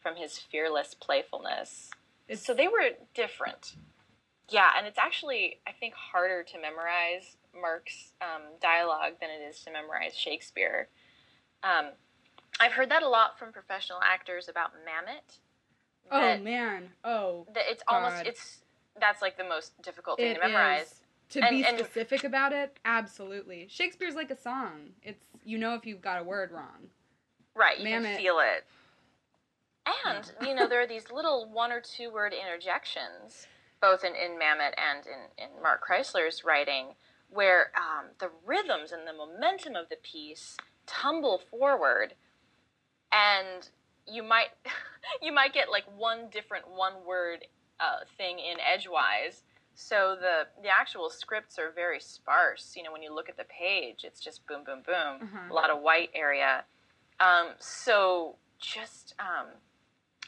from 0.00 0.16
his 0.16 0.38
fearless 0.38 0.94
playfulness. 0.94 1.90
It's, 2.28 2.44
so 2.44 2.54
they 2.54 2.68
were 2.68 2.90
different. 3.14 3.76
Yeah, 4.48 4.70
and 4.76 4.86
it's 4.86 4.98
actually, 4.98 5.58
I 5.66 5.72
think, 5.72 5.94
harder 5.94 6.42
to 6.42 6.60
memorize 6.60 7.36
Mark's 7.58 8.12
um, 8.20 8.42
dialogue 8.60 9.14
than 9.20 9.30
it 9.30 9.42
is 9.48 9.60
to 9.64 9.72
memorize 9.72 10.14
Shakespeare. 10.16 10.88
Um, 11.62 11.90
I've 12.60 12.72
heard 12.72 12.90
that 12.90 13.02
a 13.02 13.08
lot 13.08 13.38
from 13.38 13.52
professional 13.52 13.98
actors 14.02 14.48
about 14.48 14.72
Mamet. 14.72 15.38
Oh 16.10 16.36
man! 16.38 16.90
Oh, 17.04 17.46
that 17.54 17.64
it's 17.68 17.82
God. 17.88 18.04
almost 18.04 18.26
it's 18.26 18.60
that's 19.00 19.22
like 19.22 19.38
the 19.38 19.44
most 19.44 19.80
difficult 19.82 20.18
thing 20.18 20.32
it 20.32 20.34
to 20.34 20.40
memorize. 20.40 20.82
Is. 20.82 20.94
To 21.30 21.40
and, 21.40 21.50
be 21.50 21.62
specific 21.64 22.24
about 22.24 22.52
it, 22.52 22.78
absolutely. 22.84 23.66
Shakespeare's 23.70 24.14
like 24.14 24.30
a 24.30 24.38
song. 24.38 24.90
It's 25.02 25.24
you 25.44 25.56
know 25.56 25.74
if 25.74 25.86
you've 25.86 26.02
got 26.02 26.20
a 26.20 26.24
word 26.24 26.50
wrong. 26.52 26.90
Right, 27.54 27.78
you 27.78 27.86
Mamet, 27.86 28.02
can 28.02 28.16
feel 28.18 28.38
it. 28.40 28.66
And 30.06 30.30
you 30.46 30.54
know 30.54 30.68
there 30.68 30.82
are 30.82 30.86
these 30.86 31.10
little 31.10 31.48
one 31.50 31.72
or 31.72 31.80
two 31.80 32.12
word 32.12 32.34
interjections, 32.34 33.46
both 33.82 34.04
in, 34.04 34.14
in 34.14 34.38
Mamet 34.38 34.72
and 34.78 35.04
in, 35.06 35.44
in 35.44 35.62
Mark 35.62 35.82
Chrysler's 35.86 36.44
writing, 36.44 36.94
where 37.28 37.72
um, 37.76 38.06
the 38.18 38.30
rhythms 38.46 38.92
and 38.92 39.06
the 39.06 39.12
momentum 39.12 39.76
of 39.76 39.90
the 39.90 39.96
piece 40.02 40.56
tumble 40.86 41.38
forward 41.50 42.14
and 43.12 43.68
you 44.06 44.22
might 44.22 44.48
you 45.22 45.32
might 45.32 45.52
get 45.52 45.70
like 45.70 45.84
one 45.96 46.28
different 46.30 46.64
one 46.68 46.94
word 47.06 47.44
uh, 47.80 48.04
thing 48.16 48.38
in 48.38 48.58
edgewise. 48.60 49.42
So 49.74 50.16
the 50.18 50.62
the 50.62 50.68
actual 50.68 51.10
scripts 51.10 51.58
are 51.58 51.70
very 51.70 52.00
sparse 52.00 52.74
you 52.76 52.82
know 52.82 52.92
when 52.92 53.02
you 53.02 53.14
look 53.14 53.28
at 53.28 53.36
the 53.36 53.44
page 53.44 54.04
it's 54.04 54.20
just 54.20 54.46
boom 54.46 54.64
boom 54.64 54.82
boom. 54.86 55.28
Mm-hmm. 55.28 55.50
a 55.50 55.54
lot 55.54 55.70
of 55.70 55.80
white 55.80 56.10
area. 56.14 56.64
Um, 57.20 57.50
so 57.58 58.36
just 58.58 59.14
um, 59.18 59.48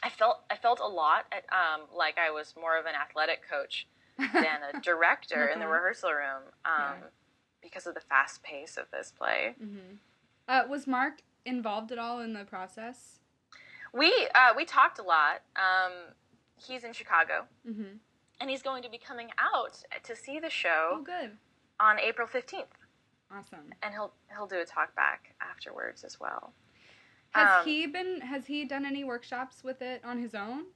I 0.05 0.09
felt 0.09 0.41
I 0.51 0.55
felt 0.55 0.79
a 0.79 0.87
lot 0.87 1.25
at, 1.31 1.45
um, 1.51 1.87
like 1.93 2.17
I 2.19 2.29
was 2.29 2.53
more 2.59 2.77
of 2.77 2.85
an 2.85 2.93
athletic 2.93 3.41
coach 3.49 3.87
than 4.19 4.59
a 4.71 4.79
director 4.83 5.35
mm-hmm. 5.35 5.53
in 5.53 5.59
the 5.59 5.65
mm-hmm. 5.65 5.73
rehearsal 5.73 6.11
room 6.11 6.43
um, 6.63 6.73
yeah. 6.77 7.07
because 7.63 7.87
of 7.87 7.95
the 7.95 8.01
fast 8.01 8.43
pace 8.43 8.77
of 8.77 8.85
this 8.91 9.11
play. 9.17 9.55
Mm-hmm. 9.61 9.95
Uh, 10.47 10.61
was 10.69 10.85
Mark 10.85 11.23
involved 11.43 11.91
at 11.91 11.97
all 11.97 12.19
in 12.19 12.33
the 12.33 12.45
process? 12.45 13.19
We 13.93 14.29
uh, 14.35 14.53
we 14.55 14.63
talked 14.63 14.99
a 14.99 15.03
lot. 15.03 15.41
Um, 15.55 16.13
he's 16.55 16.83
in 16.83 16.93
Chicago, 16.93 17.45
mm-hmm. 17.67 17.97
and 18.39 18.49
he's 18.49 18.61
going 18.61 18.83
to 18.83 18.91
be 18.91 18.99
coming 18.99 19.29
out 19.39 19.81
to 20.03 20.15
see 20.15 20.39
the 20.39 20.51
show. 20.51 20.99
Oh, 20.99 21.01
good. 21.01 21.31
On 21.79 21.99
April 21.99 22.27
fifteenth. 22.27 22.77
Awesome. 23.35 23.73
And 23.81 23.91
he'll 23.91 24.13
he'll 24.29 24.45
do 24.45 24.59
a 24.59 24.65
talk 24.65 24.95
back 24.95 25.33
afterwards 25.41 26.03
as 26.03 26.19
well. 26.19 26.53
Has 27.35 27.49
um, 27.59 27.65
he 27.65 27.85
been? 27.85 28.21
Has 28.21 28.45
he 28.45 28.63
done 28.63 28.85
any 28.85 29.03
workshops 29.03 29.61
with 29.61 29.81
it 29.81 30.01
on 30.05 30.21
his 30.21 30.33
own? 30.33 30.67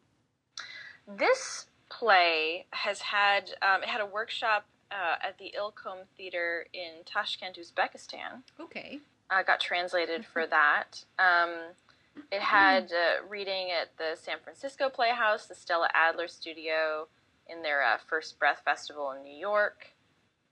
This 1.08 1.68
play 1.90 2.66
has 2.72 3.00
had 3.00 3.52
um, 3.62 3.82
it 3.82 3.88
had 3.88 4.02
a 4.02 4.06
workshop 4.06 4.66
uh, 4.92 5.16
at 5.26 5.38
the 5.38 5.54
Ilkhom 5.58 6.06
Theater 6.18 6.66
in 6.74 7.06
Tashkent, 7.06 7.58
Uzbekistan. 7.58 8.42
Okay. 8.60 9.00
Uh, 9.30 9.42
got 9.42 9.62
translated 9.62 10.26
for 10.26 10.46
that. 10.50 11.06
Um, 11.18 11.76
it 12.30 12.42
had 12.42 12.92
uh, 12.92 13.26
reading 13.30 13.70
at 13.72 13.98
the 13.98 14.20
San 14.22 14.36
Francisco 14.44 14.90
Playhouse, 14.90 15.46
the 15.46 15.56
Stella 15.56 15.88
Adler 15.94 16.28
Studio, 16.28 17.08
in 17.48 17.62
their 17.62 17.82
uh, 17.82 17.98
First 18.06 18.38
Breath 18.38 18.64
Festival 18.66 19.12
in 19.12 19.24
New 19.24 19.38
York. 19.38 19.94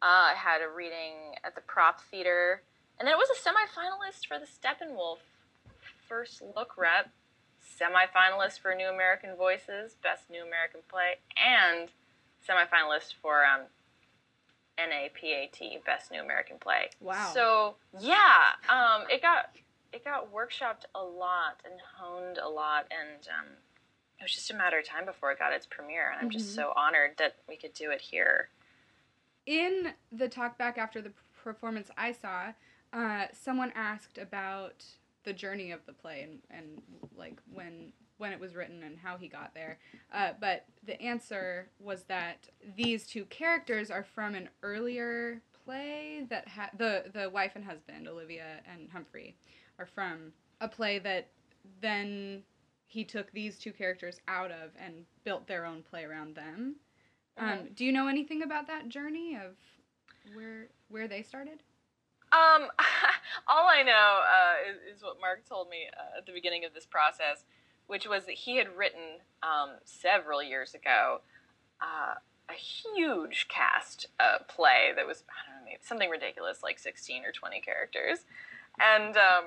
Uh, 0.02 0.32
I 0.32 0.34
had 0.38 0.62
a 0.62 0.74
reading 0.74 1.36
at 1.44 1.56
the 1.56 1.62
Prop 1.62 2.00
Theater, 2.00 2.62
and 2.98 3.06
then 3.06 3.14
it 3.14 3.18
was 3.18 3.28
a 3.30 3.50
semifinalist 3.50 4.26
for 4.26 4.40
the 4.40 4.46
Steppenwolf 4.46 5.18
First 6.08 6.42
Look 6.56 6.78
Rep, 6.78 7.10
semifinalist 7.62 8.60
for 8.60 8.74
New 8.74 8.88
American 8.88 9.36
Voices, 9.36 9.96
Best 10.02 10.30
New 10.30 10.44
American 10.46 10.82
Play, 10.90 11.16
and 11.36 11.90
semifinalist 12.48 13.14
for 13.22 13.46
um, 13.46 13.62
NAPAT, 14.78 15.84
Best 15.86 16.12
New 16.12 16.22
American 16.22 16.58
Play. 16.60 16.90
Wow. 17.02 17.32
So 17.34 17.76
yeah, 18.00 18.54
um, 18.70 19.04
it 19.10 19.22
got 19.22 19.56
it 19.92 20.04
got 20.04 20.32
workshopped 20.34 20.86
a 20.94 21.04
lot 21.04 21.62
and 21.66 21.76
honed 21.98 22.38
a 22.38 22.48
lot, 22.50 22.86
and 22.92 23.28
um, 23.28 23.48
it 24.20 24.24
was 24.24 24.34
just 24.34 24.52
a 24.52 24.56
matter 24.56 24.80
of 24.80 24.86
time 24.86 25.06
before 25.06 25.32
it 25.32 25.40
got 25.40 25.54
its 25.54 25.66
premiere. 25.66 26.12
And 26.12 26.22
I'm 26.22 26.30
just 26.30 26.50
Mhm. 26.52 26.56
so 26.56 26.74
honored 26.76 27.18
that 27.18 27.36
we 27.48 27.58
could 27.58 27.74
do 27.74 27.92
it 27.92 28.02
here. 28.02 28.50
In 29.46 29.94
the 30.12 30.28
talk 30.28 30.58
back 30.58 30.78
after 30.78 31.02
the 31.02 31.14
performance 31.44 31.90
I 31.98 32.12
saw, 32.12 32.54
uh, 32.92 33.28
someone 33.32 33.72
asked 33.74 34.18
about 34.18 34.86
the 35.28 35.34
journey 35.34 35.72
of 35.72 35.86
the 35.86 35.92
play 35.92 36.22
and, 36.22 36.40
and 36.50 36.82
like 37.18 37.38
when 37.54 37.92
when 38.18 38.32
it 38.32 38.40
was 38.40 38.56
written 38.56 38.82
and 38.82 38.98
how 38.98 39.18
he 39.18 39.28
got 39.28 39.54
there. 39.54 39.78
Uh, 40.12 40.32
but 40.40 40.66
the 40.86 41.00
answer 41.02 41.68
was 41.80 42.04
that 42.04 42.48
these 42.78 43.06
two 43.06 43.26
characters 43.26 43.92
are 43.92 44.06
from 44.16 44.36
an 44.36 44.48
earlier 44.64 45.42
play 45.66 46.26
that 46.30 46.48
had 46.48 46.70
the 46.78 47.04
the 47.14 47.30
wife 47.30 47.52
and 47.56 47.66
husband 47.66 48.08
Olivia 48.08 48.62
and 48.74 48.90
Humphrey 48.90 49.36
are 49.78 49.86
from 49.86 50.32
a 50.62 50.68
play 50.70 50.98
that 50.98 51.28
then 51.82 52.42
he 52.88 53.04
took 53.04 53.30
these 53.34 53.60
two 53.60 53.74
characters 53.74 54.22
out 54.30 54.50
of 54.50 54.72
and 54.80 55.04
built 55.26 55.46
their 55.46 55.66
own 55.66 55.84
play 55.84 56.06
around 56.06 56.36
them. 56.36 56.78
Um, 57.38 57.68
do 57.76 57.84
you 57.84 57.92
know 57.92 58.08
anything 58.08 58.44
about 58.44 58.66
that 58.68 58.88
journey 58.88 59.36
of 59.36 59.58
where 60.34 60.70
where 60.88 61.10
they 61.10 61.22
started? 61.22 61.64
Um, 62.38 62.70
all 63.48 63.68
I 63.68 63.84
know 63.84 64.20
uh, 64.22 64.70
is, 64.70 64.98
is 64.98 65.04
what 65.04 65.20
Mark 65.20 65.48
told 65.48 65.70
me 65.70 65.88
uh, 65.98 66.20
at 66.20 66.26
the 66.26 66.32
beginning 66.32 66.66
of 66.66 66.74
this 66.74 66.86
process, 66.86 67.46
which 67.88 68.08
was 68.08 68.26
that 68.26 68.36
he 68.36 68.58
had 68.58 68.68
written 68.76 69.22
um, 69.42 69.78
several 69.86 70.44
years 70.44 70.74
ago 70.74 71.22
uh, 71.82 72.16
a 72.50 72.54
huge 72.54 73.48
cast 73.50 74.08
play 74.48 74.92
that 74.96 75.06
was 75.06 75.24
I 75.30 75.52
don't 75.52 75.60
know 75.60 75.66
maybe 75.66 75.80
something 75.82 76.10
ridiculous 76.10 76.64
like 76.64 76.80
sixteen 76.80 77.26
or 77.26 77.32
twenty 77.32 77.60
characters, 77.60 78.20
and 78.80 79.18
um, 79.18 79.46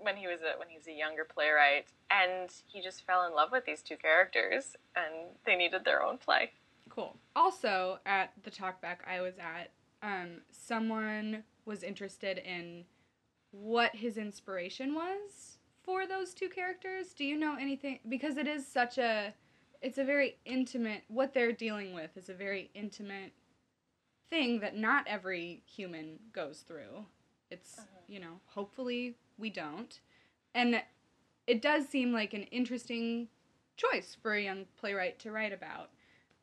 when 0.00 0.16
he 0.16 0.26
was 0.26 0.40
a 0.40 0.58
when 0.58 0.68
he 0.68 0.76
was 0.76 0.86
a 0.86 0.92
younger 0.92 1.24
playwright, 1.24 1.86
and 2.10 2.50
he 2.66 2.82
just 2.82 3.06
fell 3.06 3.24
in 3.26 3.34
love 3.34 3.50
with 3.52 3.64
these 3.64 3.82
two 3.82 3.96
characters, 3.96 4.76
and 4.96 5.30
they 5.46 5.56
needed 5.56 5.84
their 5.84 6.02
own 6.02 6.18
play. 6.18 6.50
Cool. 6.88 7.16
Also, 7.34 7.98
at 8.04 8.32
the 8.42 8.50
talkback 8.50 8.98
I 9.06 9.20
was 9.20 9.34
at, 9.38 9.70
um, 10.02 10.42
someone 10.52 11.44
was 11.64 11.82
interested 11.82 12.38
in 12.38 12.84
what 13.50 13.94
his 13.96 14.16
inspiration 14.18 14.94
was 14.94 15.58
for 15.82 16.06
those 16.06 16.34
two 16.34 16.48
characters. 16.48 17.12
Do 17.12 17.24
you 17.24 17.36
know 17.36 17.56
anything? 17.56 18.00
Because 18.08 18.36
it 18.36 18.46
is 18.48 18.66
such 18.66 18.98
a, 18.98 19.32
it's 19.82 19.98
a 19.98 20.04
very 20.04 20.36
intimate. 20.44 21.02
What 21.08 21.34
they're 21.34 21.52
dealing 21.52 21.94
with 21.94 22.16
is 22.16 22.28
a 22.28 22.34
very 22.34 22.70
intimate 22.74 23.32
thing 24.28 24.60
that 24.60 24.76
not 24.76 25.06
every 25.06 25.62
human 25.66 26.18
goes 26.32 26.60
through. 26.60 27.06
It's 27.50 27.80
Mhm. 27.80 27.86
you 28.08 28.20
know, 28.20 28.40
hopefully 28.46 29.16
we 29.38 29.50
don't, 29.50 30.00
and 30.54 30.82
it 31.46 31.60
does 31.62 31.88
seem 31.88 32.12
like 32.12 32.32
an 32.32 32.44
interesting 32.44 33.28
choice 33.76 34.14
for 34.14 34.34
a 34.34 34.42
young 34.42 34.64
playwright 34.76 35.18
to 35.20 35.30
write 35.30 35.52
about 35.52 35.90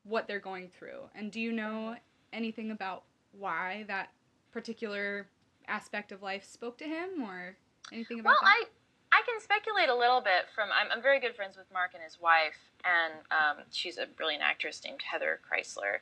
what 0.03 0.27
they're 0.27 0.39
going 0.39 0.69
through. 0.69 1.09
And 1.15 1.31
do 1.31 1.39
you 1.39 1.51
know 1.51 1.97
anything 2.33 2.71
about 2.71 3.05
why 3.31 3.83
that 3.87 4.11
particular 4.51 5.27
aspect 5.67 6.11
of 6.11 6.21
life 6.21 6.43
spoke 6.43 6.77
to 6.77 6.85
him 6.85 7.23
or 7.23 7.55
anything 7.91 8.19
about 8.19 8.31
Well, 8.31 8.37
that? 8.41 8.47
I 8.49 8.65
I 9.13 9.21
can 9.29 9.41
speculate 9.41 9.89
a 9.89 9.95
little 9.95 10.21
bit 10.21 10.45
from 10.55 10.69
I'm, 10.73 10.87
I'm 10.91 11.01
very 11.01 11.19
good 11.19 11.35
friends 11.35 11.57
with 11.57 11.71
Mark 11.73 11.91
and 11.93 12.03
his 12.03 12.19
wife, 12.19 12.57
and 12.85 13.13
um, 13.31 13.63
she's 13.71 13.97
a 13.97 14.05
brilliant 14.05 14.43
actress 14.43 14.81
named 14.85 15.01
Heather 15.01 15.39
Chrysler, 15.43 15.99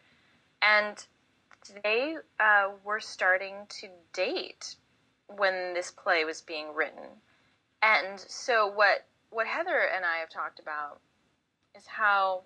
and 0.61 1.05
they 1.83 2.17
uh, 2.39 2.69
were 2.83 2.99
starting 2.99 3.65
to 3.69 3.89
date 4.13 4.75
when 5.27 5.73
this 5.73 5.91
play 5.91 6.23
was 6.23 6.41
being 6.41 6.73
written, 6.73 7.03
and 7.81 8.19
so 8.19 8.67
what 8.67 9.05
what 9.31 9.47
Heather 9.47 9.79
and 9.95 10.05
I 10.05 10.17
have 10.17 10.29
talked 10.29 10.59
about 10.59 10.99
is 11.75 11.85
how 11.87 12.43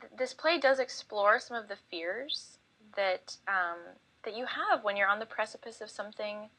th- 0.00 0.12
this 0.16 0.32
play 0.34 0.58
does 0.58 0.78
explore 0.78 1.38
some 1.38 1.56
of 1.56 1.68
the 1.68 1.76
fears 1.90 2.58
that 2.96 3.36
um, 3.46 3.78
that 4.24 4.36
you 4.36 4.46
have 4.46 4.84
when 4.84 4.96
you're 4.96 5.08
on 5.08 5.18
the 5.18 5.26
precipice 5.26 5.80
of 5.80 5.90
something 5.90 6.50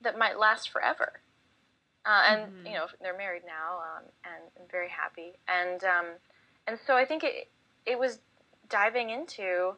that 0.00 0.18
might 0.18 0.38
last 0.38 0.70
forever. 0.70 1.20
Uh, 2.06 2.22
and 2.26 2.52
Mhm. 2.52 2.66
you 2.66 2.72
know 2.74 2.86
they're 3.00 3.16
married 3.16 3.44
now 3.46 3.78
um, 3.78 4.04
and, 4.24 4.42
and 4.56 4.70
very 4.70 4.90
happy, 4.90 5.38
and 5.48 5.82
um, 5.84 6.06
and 6.66 6.78
so 6.86 6.96
I 6.96 7.04
think 7.06 7.24
it 7.24 7.50
it 7.86 7.98
was 7.98 8.20
diving 8.68 9.08
into, 9.10 9.76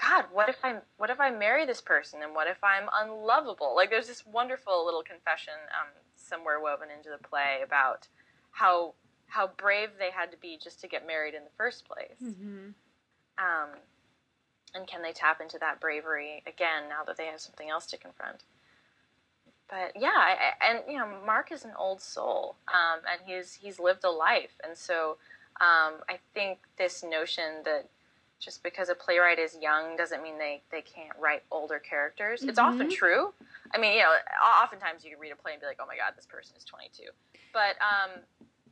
God, 0.00 0.26
what 0.32 0.48
if 0.48 0.64
I 0.64 0.80
what 0.96 1.10
if 1.10 1.20
I 1.20 1.30
marry 1.30 1.64
this 1.64 1.80
person, 1.80 2.22
and 2.22 2.34
what 2.34 2.48
if 2.48 2.62
I'm 2.64 2.88
unlovable? 2.92 3.76
Like 3.76 3.88
there's 3.90 4.08
this 4.08 4.26
wonderful 4.26 4.84
little 4.84 5.04
confession 5.04 5.54
um, 5.80 5.88
somewhere 6.16 6.58
woven 6.58 6.90
into 6.90 7.08
the 7.08 7.18
play 7.18 7.60
about 7.62 8.08
how 8.50 8.94
how 9.28 9.46
brave 9.46 9.90
they 9.98 10.10
had 10.10 10.32
to 10.32 10.36
be 10.38 10.58
just 10.60 10.80
to 10.80 10.88
get 10.88 11.06
married 11.06 11.34
in 11.34 11.44
the 11.44 11.50
first 11.56 11.84
place. 11.84 12.20
Mm-hmm. 12.20 12.70
And 14.78 14.86
can 14.86 15.02
they 15.02 15.12
tap 15.12 15.40
into 15.40 15.58
that 15.58 15.80
bravery 15.80 16.42
again 16.46 16.88
now 16.88 17.02
that 17.04 17.16
they 17.16 17.26
have 17.26 17.40
something 17.40 17.68
else 17.68 17.84
to 17.86 17.96
confront? 17.96 18.44
But 19.68 19.92
yeah, 20.00 20.12
I, 20.14 20.52
and 20.66 20.80
you 20.88 20.96
know, 20.98 21.18
Mark 21.26 21.50
is 21.50 21.64
an 21.64 21.72
old 21.76 22.00
soul, 22.00 22.54
um, 22.68 23.00
and 23.10 23.20
he's 23.26 23.54
he's 23.54 23.80
lived 23.80 24.04
a 24.04 24.10
life, 24.10 24.52
and 24.64 24.78
so 24.78 25.18
um, 25.60 26.00
I 26.08 26.20
think 26.32 26.60
this 26.78 27.02
notion 27.02 27.62
that 27.64 27.88
just 28.38 28.62
because 28.62 28.88
a 28.88 28.94
playwright 28.94 29.40
is 29.40 29.58
young 29.60 29.96
doesn't 29.96 30.22
mean 30.22 30.38
they, 30.38 30.62
they 30.70 30.80
can't 30.80 31.18
write 31.18 31.42
older 31.50 31.80
characters. 31.80 32.44
It's 32.44 32.58
often 32.58 32.86
Mhm. 32.86 32.92
true. 32.92 33.34
I 33.74 33.78
mean, 33.78 33.94
you 33.94 34.02
know, 34.04 34.14
oftentimes 34.62 35.04
you 35.04 35.10
can 35.10 35.18
read 35.18 35.32
a 35.32 35.36
play 35.36 35.52
and 35.54 35.60
be 35.60 35.66
like, 35.66 35.80
oh 35.80 35.86
my 35.86 35.96
god, 35.96 36.12
this 36.14 36.24
person 36.24 36.56
is 36.56 36.64
22. 36.64 37.10
But, 37.52 37.74
um, 37.82 38.10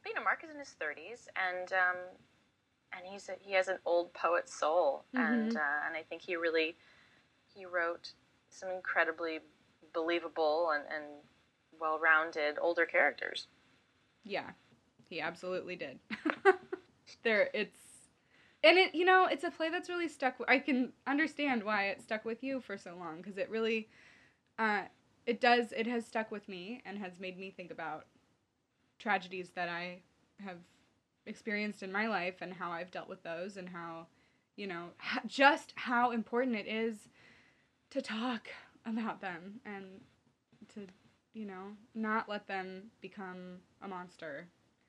but 0.05 0.09
you 0.09 0.15
know, 0.15 0.23
Mark 0.23 0.45
is 0.45 0.51
in 0.51 0.59
his 0.61 0.73
30s, 0.81 1.27
and 1.35 1.73
um, 1.73 1.97
and 2.97 3.07
he's 3.07 3.29
a, 3.29 3.33
he 3.41 3.53
has 3.53 3.69
an 3.69 3.79
old 3.85 4.13
poet's 4.15 4.55
soul, 4.59 5.05
and 5.15 5.53
Mhm. 5.53 5.57
uh, 5.57 5.87
and 5.87 5.97
I 5.97 6.03
think 6.09 6.23
he 6.23 6.37
really 6.37 6.77
he 7.55 7.67
wrote 7.67 8.13
some 8.51 8.71
incredibly 8.71 9.41
believable 9.93 10.71
and, 10.75 10.85
and 10.93 11.05
well-rounded 11.81 12.59
older 12.61 12.87
characters. 12.87 13.47
Yeah, 14.25 14.51
he 15.09 15.21
absolutely 15.21 15.77
did. 15.77 15.99
there, 17.23 17.51
it's, 17.55 17.79
and 18.65 18.79
it, 18.79 18.95
you 18.95 19.05
know, 19.05 19.27
it's 19.27 19.45
a 19.45 19.51
play 19.51 19.71
that's 19.71 19.89
really 19.89 20.09
stuck. 20.09 20.35
I 20.49 20.59
can 20.59 20.93
understand 21.07 21.63
why 21.65 21.89
it 21.89 22.03
stuck 22.03 22.25
with 22.25 22.43
you 22.43 22.61
for 22.61 22.77
so 22.77 22.97
long 22.99 23.19
because 23.19 23.39
it 23.39 23.49
really, 23.51 23.89
uh, 24.59 24.83
it 25.27 25.41
does. 25.41 25.73
It 25.73 25.87
has 25.87 26.07
stuck 26.07 26.31
with 26.31 26.49
me 26.49 26.83
and 26.85 26.99
has 26.99 27.19
made 27.21 27.39
me 27.39 27.51
think 27.51 27.71
about 27.71 28.07
tragedies 28.99 29.51
that 29.55 29.69
I 29.69 30.01
have 30.45 30.59
experienced 31.27 31.83
in 31.83 31.93
my 31.93 32.09
life 32.09 32.37
and 32.41 32.53
how 32.53 32.71
I've 32.71 32.91
dealt 32.91 33.09
with 33.09 33.23
those 33.23 33.57
and 33.57 33.69
how, 33.69 34.07
you 34.57 34.67
know, 34.67 34.89
just 35.27 35.73
how 35.77 36.11
important 36.13 36.57
it 36.57 36.67
is 36.67 37.09
to 37.91 38.01
talk 38.03 38.49
about 38.85 39.21
them 39.21 39.61
and 39.65 40.01
to, 40.75 40.87
you 41.35 41.45
know, 41.47 41.73
not 41.95 42.29
let 42.29 42.47
them 42.47 42.85
become 43.01 43.59
a 43.83 43.89
monster. 43.89 44.47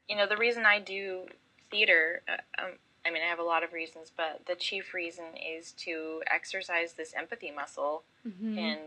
You 0.08 0.16
know, 0.16 0.28
the 0.28 0.38
reason 0.38 0.66
I 0.66 0.80
do 0.80 1.26
theater, 1.70 2.22
uh, 2.28 2.64
um, 2.64 2.72
I 3.06 3.10
mean, 3.12 3.22
I 3.24 3.28
have 3.28 3.40
a 3.40 3.44
lot 3.44 3.64
of 3.64 3.74
reasons, 3.74 4.12
but 4.16 4.42
the 4.48 4.56
chief 4.56 4.94
reason 4.94 5.26
is 5.36 5.72
to 5.74 6.22
exercise 6.32 6.94
this 6.94 7.14
empathy 7.14 7.52
muscle 7.52 8.04
Mm-hmm. 8.28 8.58
in 8.58 8.78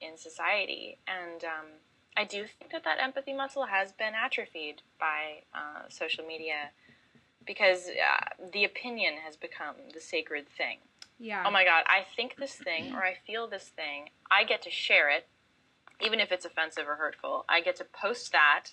in 0.00 0.16
society, 0.16 0.96
and 1.06 1.42
um, 1.44 1.66
I 2.16 2.24
do 2.24 2.46
think 2.46 2.70
that 2.72 2.84
that 2.84 2.98
empathy 3.02 3.32
muscle 3.32 3.66
has 3.66 3.92
been 3.92 4.14
atrophied 4.14 4.82
by 4.98 5.42
uh, 5.52 5.88
social 5.88 6.24
media 6.24 6.70
because 7.48 7.88
uh, 7.88 8.46
the 8.52 8.62
opinion 8.62 9.14
has 9.26 9.36
become 9.36 9.74
the 9.92 10.00
sacred 10.00 10.46
thing. 10.48 10.78
yeah. 11.18 11.42
Oh 11.44 11.50
my 11.50 11.64
God, 11.64 11.82
I 11.88 12.04
think 12.14 12.36
this 12.36 12.52
thing 12.54 12.94
or 12.94 13.02
I 13.02 13.14
feel 13.26 13.48
this 13.48 13.64
thing. 13.74 14.10
I 14.30 14.44
get 14.44 14.62
to 14.62 14.70
share 14.70 15.08
it, 15.10 15.26
even 16.00 16.20
if 16.20 16.30
it's 16.30 16.44
offensive 16.44 16.84
or 16.86 16.94
hurtful. 16.94 17.44
I 17.48 17.60
get 17.60 17.74
to 17.76 17.84
post 17.84 18.30
that 18.32 18.66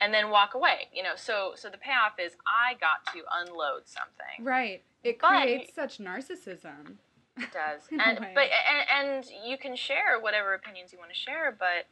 and 0.00 0.12
then 0.12 0.30
walk 0.30 0.54
away. 0.54 0.88
You 0.92 1.04
know, 1.04 1.14
so 1.14 1.52
so 1.54 1.68
the 1.68 1.78
payoff 1.78 2.14
is 2.18 2.32
I 2.46 2.74
got 2.74 3.06
to 3.14 3.20
unload 3.40 3.82
something. 3.86 4.44
Right. 4.44 4.82
It 5.04 5.18
But- 5.20 5.42
creates 5.42 5.74
such 5.74 5.98
narcissism. 5.98 6.96
It 7.36 7.48
does, 7.52 7.80
and 7.90 8.18
but 8.34 8.44
and, 8.44 9.08
and 9.08 9.24
you 9.46 9.56
can 9.56 9.74
share 9.76 10.18
whatever 10.20 10.52
opinions 10.54 10.92
you 10.92 10.98
want 10.98 11.10
to 11.12 11.16
share, 11.18 11.54
but 11.58 11.86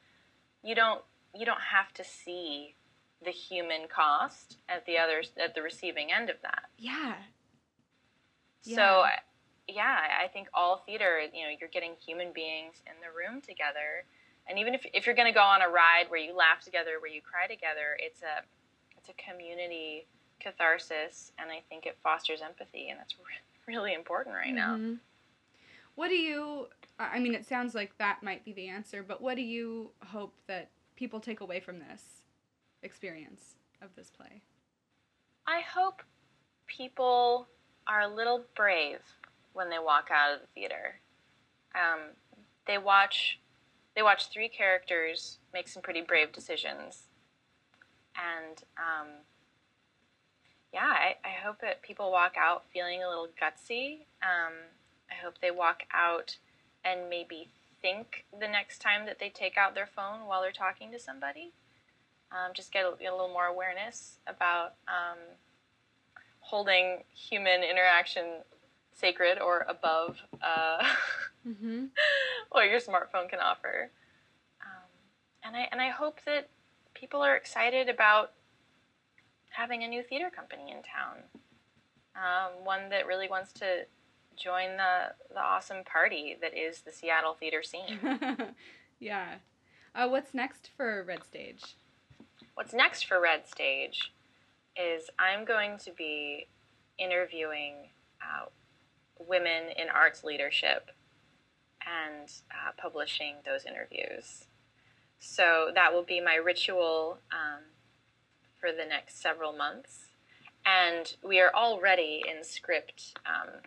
you 0.63 0.75
don't 0.75 1.03
you 1.35 1.47
don't 1.47 1.61
have 1.73 1.93
to 1.95 2.05
see 2.05 2.75
the 3.25 3.31
human 3.31 3.87
cost 3.89 4.59
at 4.69 4.87
the 4.87 4.99
other 4.99 5.23
at 5.43 5.55
the 5.55 5.63
receiving 5.63 6.11
end 6.13 6.31
of 6.31 6.37
that. 6.43 6.65
Yeah. 6.79 7.17
So, 8.63 8.73
Yeah. 8.73 8.89
I- 8.89 9.19
yeah, 9.69 10.19
I 10.21 10.27
think 10.29 10.49
all 10.53 10.79
theater, 10.79 11.21
you 11.33 11.45
know, 11.45 11.51
you're 11.59 11.69
getting 11.69 11.95
human 12.05 12.33
beings 12.33 12.83
in 12.87 12.95
the 13.01 13.11
room 13.17 13.41
together. 13.41 14.05
And 14.49 14.59
even 14.59 14.75
if, 14.75 14.85
if 14.93 15.07
you're 15.07 15.15
going 15.15 15.33
to 15.33 15.35
go 15.35 15.43
on 15.45 15.63
a 15.63 15.69
ride 15.69 16.07
where 16.09 16.19
you 16.19 16.35
laugh 16.35 16.61
together, 16.61 16.99
where 17.01 17.11
you 17.11 17.23
cry 17.23 17.47
together, 17.47 17.97
it's 18.01 18.23
a, 18.23 18.43
it's 18.97 19.09
a 19.09 19.13
community 19.13 20.09
catharsis. 20.41 21.31
And 21.39 21.51
I 21.53 21.61
think 21.69 21.87
it 21.87 21.99
fosters 22.03 22.43
empathy. 22.43 22.89
And 22.89 22.99
that's 22.99 23.15
really 23.69 23.95
important 23.95 24.35
right 24.35 24.53
now. 24.53 24.75
Mm-hmm. 24.75 24.95
What 25.95 26.09
do 26.09 26.17
you, 26.17 26.67
I 26.99 27.21
mean, 27.21 27.35
it 27.35 27.47
sounds 27.47 27.75
like 27.75 27.97
that 27.99 28.23
might 28.23 28.45
be 28.45 28.53
the 28.53 28.69
answer, 28.69 29.05
but 29.05 29.21
what 29.21 29.37
do 29.37 29.43
you 29.43 29.93
hope 30.07 30.35
that 30.49 30.71
people 30.97 31.21
take 31.21 31.41
away 31.41 31.61
from 31.61 31.79
this 31.79 32.20
experience 32.83 33.55
of 33.83 33.89
this 33.97 34.11
play? 34.11 34.43
I 35.47 35.61
hope 35.61 36.03
people 36.67 37.49
are 37.87 38.03
a 38.03 38.09
little 38.09 38.45
brave 38.55 39.01
when 39.53 39.71
they 39.71 39.79
walk 39.79 40.09
out 40.13 40.35
of 40.35 40.41
the 40.41 40.47
theater. 40.55 41.01
Um, 41.75 42.11
they 42.67 42.79
watch 42.79 43.39
they 43.97 44.03
watch 44.03 44.31
three 44.31 44.49
characters 44.49 45.39
make 45.53 45.67
some 45.67 45.83
pretty 45.83 46.01
brave 46.01 46.33
decisions, 46.33 47.09
and 48.15 48.63
um, 48.79 49.09
yeah, 50.73 50.87
I, 50.87 51.17
I 51.25 51.33
hope 51.45 51.61
that 51.61 51.83
people 51.83 52.13
walk 52.13 52.35
out 52.39 52.65
feeling 52.73 53.03
a 53.03 53.09
little 53.09 53.29
gutsy. 53.41 54.07
Um, 54.23 54.55
I 55.11 55.15
hope 55.25 55.39
they 55.41 55.51
walk 55.51 55.83
out 55.93 56.37
and 56.85 57.11
maybe 57.11 57.49
think 57.83 58.25
the 58.39 58.47
next 58.47 58.81
time 58.81 59.07
that 59.07 59.19
they 59.19 59.29
take 59.29 59.57
out 59.57 59.75
their 59.75 59.89
phone 59.89 60.27
while 60.27 60.43
they're 60.43 60.53
talking 60.53 60.93
to 60.93 60.99
somebody. 60.99 61.53
Um, 62.33 62.53
just 62.55 62.73
get 62.73 62.85
a, 62.85 62.93
get 62.99 63.13
a, 63.13 63.17
little 63.17 63.29
more 63.29 63.47
awareness 63.47 64.19
about 64.27 64.75
um, 64.87 65.19
holding 66.39 67.03
human 67.13 67.63
interaction 67.65 68.43
sacred 68.93 69.41
or 69.41 69.67
above 69.69 70.19
uh, 70.43 70.85
mm-hmm. 71.49 71.87
what 72.51 72.69
your 72.69 72.81
smartphone 72.81 73.29
can 73.29 73.41
offer. 73.41 73.91
Um, 74.61 74.91
and 75.43 75.57
I 75.57 75.69
and 75.73 75.81
I 75.81 75.89
hope 75.89 76.21
that 76.27 76.49
people 76.95 77.23
are 77.23 77.35
excited 77.35 77.89
about 77.89 78.33
having 79.51 79.83
a 79.83 79.89
new 79.89 80.03
theater 80.03 80.31
company 80.31 80.71
in 80.71 80.79
town, 80.83 81.25
um, 82.15 82.65
one 82.65 82.91
that 82.91 83.07
really 83.07 83.29
wants 83.29 83.53
to 83.55 83.87
join 84.37 84.77
the 84.77 85.13
the 85.35 85.41
awesome 85.41 85.85
party 85.85 86.37
that 86.41 86.57
is 86.57 86.83
the 86.83 86.93
Seattle 86.93 87.35
theater 87.35 87.63
scene. 87.63 87.99
yeah. 89.01 89.37
Uh, 89.95 90.09
what's 90.09 90.35
next 90.35 90.71
for 90.77 91.03
Red 91.03 91.25
Stage? 91.25 91.75
What's 92.61 92.75
next 92.75 93.07
for 93.07 93.19
Red 93.19 93.49
Stage 93.49 94.13
is 94.77 95.09
I'm 95.19 95.47
going 95.47 95.79
to 95.79 95.93
be 95.93 96.47
interviewing 96.99 97.89
uh, 98.21 98.51
women 99.19 99.71
in 99.79 99.89
arts 99.89 100.25
leadership 100.25 100.91
and 101.81 102.31
uh, 102.51 102.73
publishing 102.77 103.37
those 103.47 103.65
interviews. 103.65 104.45
So 105.19 105.71
that 105.75 105.95
will 105.95 106.03
be 106.03 106.21
my 106.21 106.35
ritual 106.35 107.21
um, 107.33 107.63
for 108.61 108.73
the 108.73 108.85
next 108.87 109.23
several 109.23 109.55
months. 109.55 110.09
And 110.67 111.17
we 111.27 111.41
are 111.41 111.55
already 111.55 112.23
in 112.29 112.45
script 112.45 113.17
um, 113.25 113.61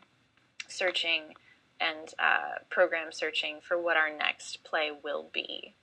searching 0.67 1.33
and 1.81 2.13
uh, 2.19 2.59
program 2.69 3.07
searching 3.11 3.55
for 3.59 3.81
what 3.81 3.97
our 3.97 4.15
next 4.15 4.63
play 4.63 4.91
will 5.03 5.31
be. 5.33 5.73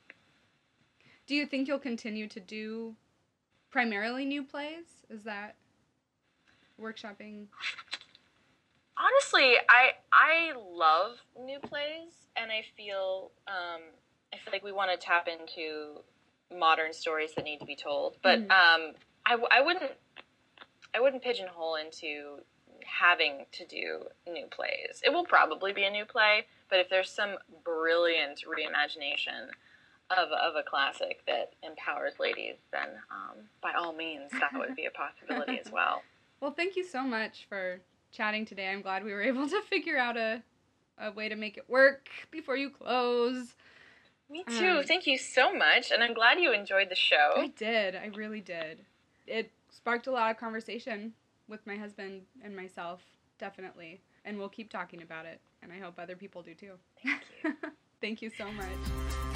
Do 1.30 1.36
you 1.36 1.46
think 1.46 1.68
you'll 1.68 1.78
continue 1.78 2.26
to 2.26 2.40
do 2.40 2.96
primarily 3.70 4.24
new 4.24 4.42
plays? 4.42 4.86
Is 5.08 5.22
that 5.22 5.54
workshopping? 6.82 7.46
honestly, 8.98 9.54
I 9.68 9.92
I 10.12 10.52
love 10.58 11.18
new 11.40 11.60
plays, 11.60 12.26
and 12.34 12.50
I 12.50 12.64
feel 12.76 13.30
um, 13.46 13.80
I 14.34 14.38
feel 14.38 14.52
like 14.52 14.64
we 14.64 14.72
want 14.72 14.90
to 14.90 14.96
tap 14.96 15.28
into 15.28 16.00
modern 16.52 16.92
stories 16.92 17.30
that 17.36 17.44
need 17.44 17.60
to 17.60 17.64
be 17.64 17.76
told. 17.76 18.16
But 18.24 18.40
mm. 18.40 18.50
um, 18.50 18.94
I, 19.24 19.38
I 19.52 19.60
wouldn't 19.60 19.92
I 20.92 20.98
wouldn't 20.98 21.22
pigeonhole 21.22 21.76
into 21.76 22.42
having 22.84 23.46
to 23.52 23.64
do 23.64 24.06
new 24.28 24.46
plays. 24.46 25.00
It 25.04 25.12
will 25.12 25.26
probably 25.26 25.72
be 25.72 25.84
a 25.84 25.90
new 25.90 26.06
play, 26.06 26.46
but 26.68 26.80
if 26.80 26.90
there's 26.90 27.08
some 27.08 27.36
brilliant 27.62 28.42
reimagination 28.42 29.50
of, 30.10 30.30
of 30.32 30.56
a 30.56 30.62
classic 30.62 31.20
that 31.26 31.52
empowers 31.62 32.14
ladies, 32.18 32.56
then 32.72 32.88
um, 33.10 33.44
by 33.62 33.72
all 33.78 33.92
means, 33.92 34.30
that 34.32 34.50
would 34.54 34.74
be 34.74 34.86
a 34.86 34.90
possibility 34.90 35.58
as 35.64 35.72
well. 35.72 36.02
Well, 36.40 36.52
thank 36.52 36.74
you 36.74 36.84
so 36.84 37.02
much 37.02 37.44
for 37.50 37.80
chatting 38.12 38.46
today. 38.46 38.68
I'm 38.68 38.80
glad 38.80 39.04
we 39.04 39.12
were 39.12 39.20
able 39.20 39.46
to 39.46 39.60
figure 39.68 39.98
out 39.98 40.16
a, 40.16 40.42
a 40.98 41.12
way 41.12 41.28
to 41.28 41.36
make 41.36 41.58
it 41.58 41.68
work 41.68 42.08
before 42.30 42.56
you 42.56 42.70
close. 42.70 43.54
Me 44.30 44.44
too. 44.44 44.78
Um, 44.78 44.84
Thank 44.84 45.06
you 45.06 45.18
so 45.18 45.52
much. 45.52 45.90
And 45.90 46.02
I'm 46.02 46.14
glad 46.14 46.40
you 46.40 46.54
enjoyed 46.54 46.88
the 46.88 46.94
show. 46.94 47.32
I 47.36 47.48
did. 47.48 47.94
I 47.94 48.06
really 48.14 48.40
did. 48.40 48.78
It 49.26 49.50
sparked 49.70 50.06
a 50.06 50.12
lot 50.12 50.30
of 50.30 50.38
conversation 50.38 51.12
with 51.46 51.66
my 51.66 51.76
husband 51.76 52.22
and 52.42 52.56
myself, 52.56 53.02
definitely. 53.38 54.00
And 54.24 54.38
we'll 54.38 54.48
keep 54.48 54.70
talking 54.70 55.02
about 55.02 55.26
it. 55.26 55.40
And 55.62 55.70
I 55.70 55.78
hope 55.78 55.98
other 55.98 56.16
people 56.16 56.40
do 56.40 56.54
too. 56.54 56.72
Thank 57.02 57.22
you. 57.44 57.52
Thank 58.00 58.22
you 58.22 58.30
so 58.30 58.50
much. 58.52 59.29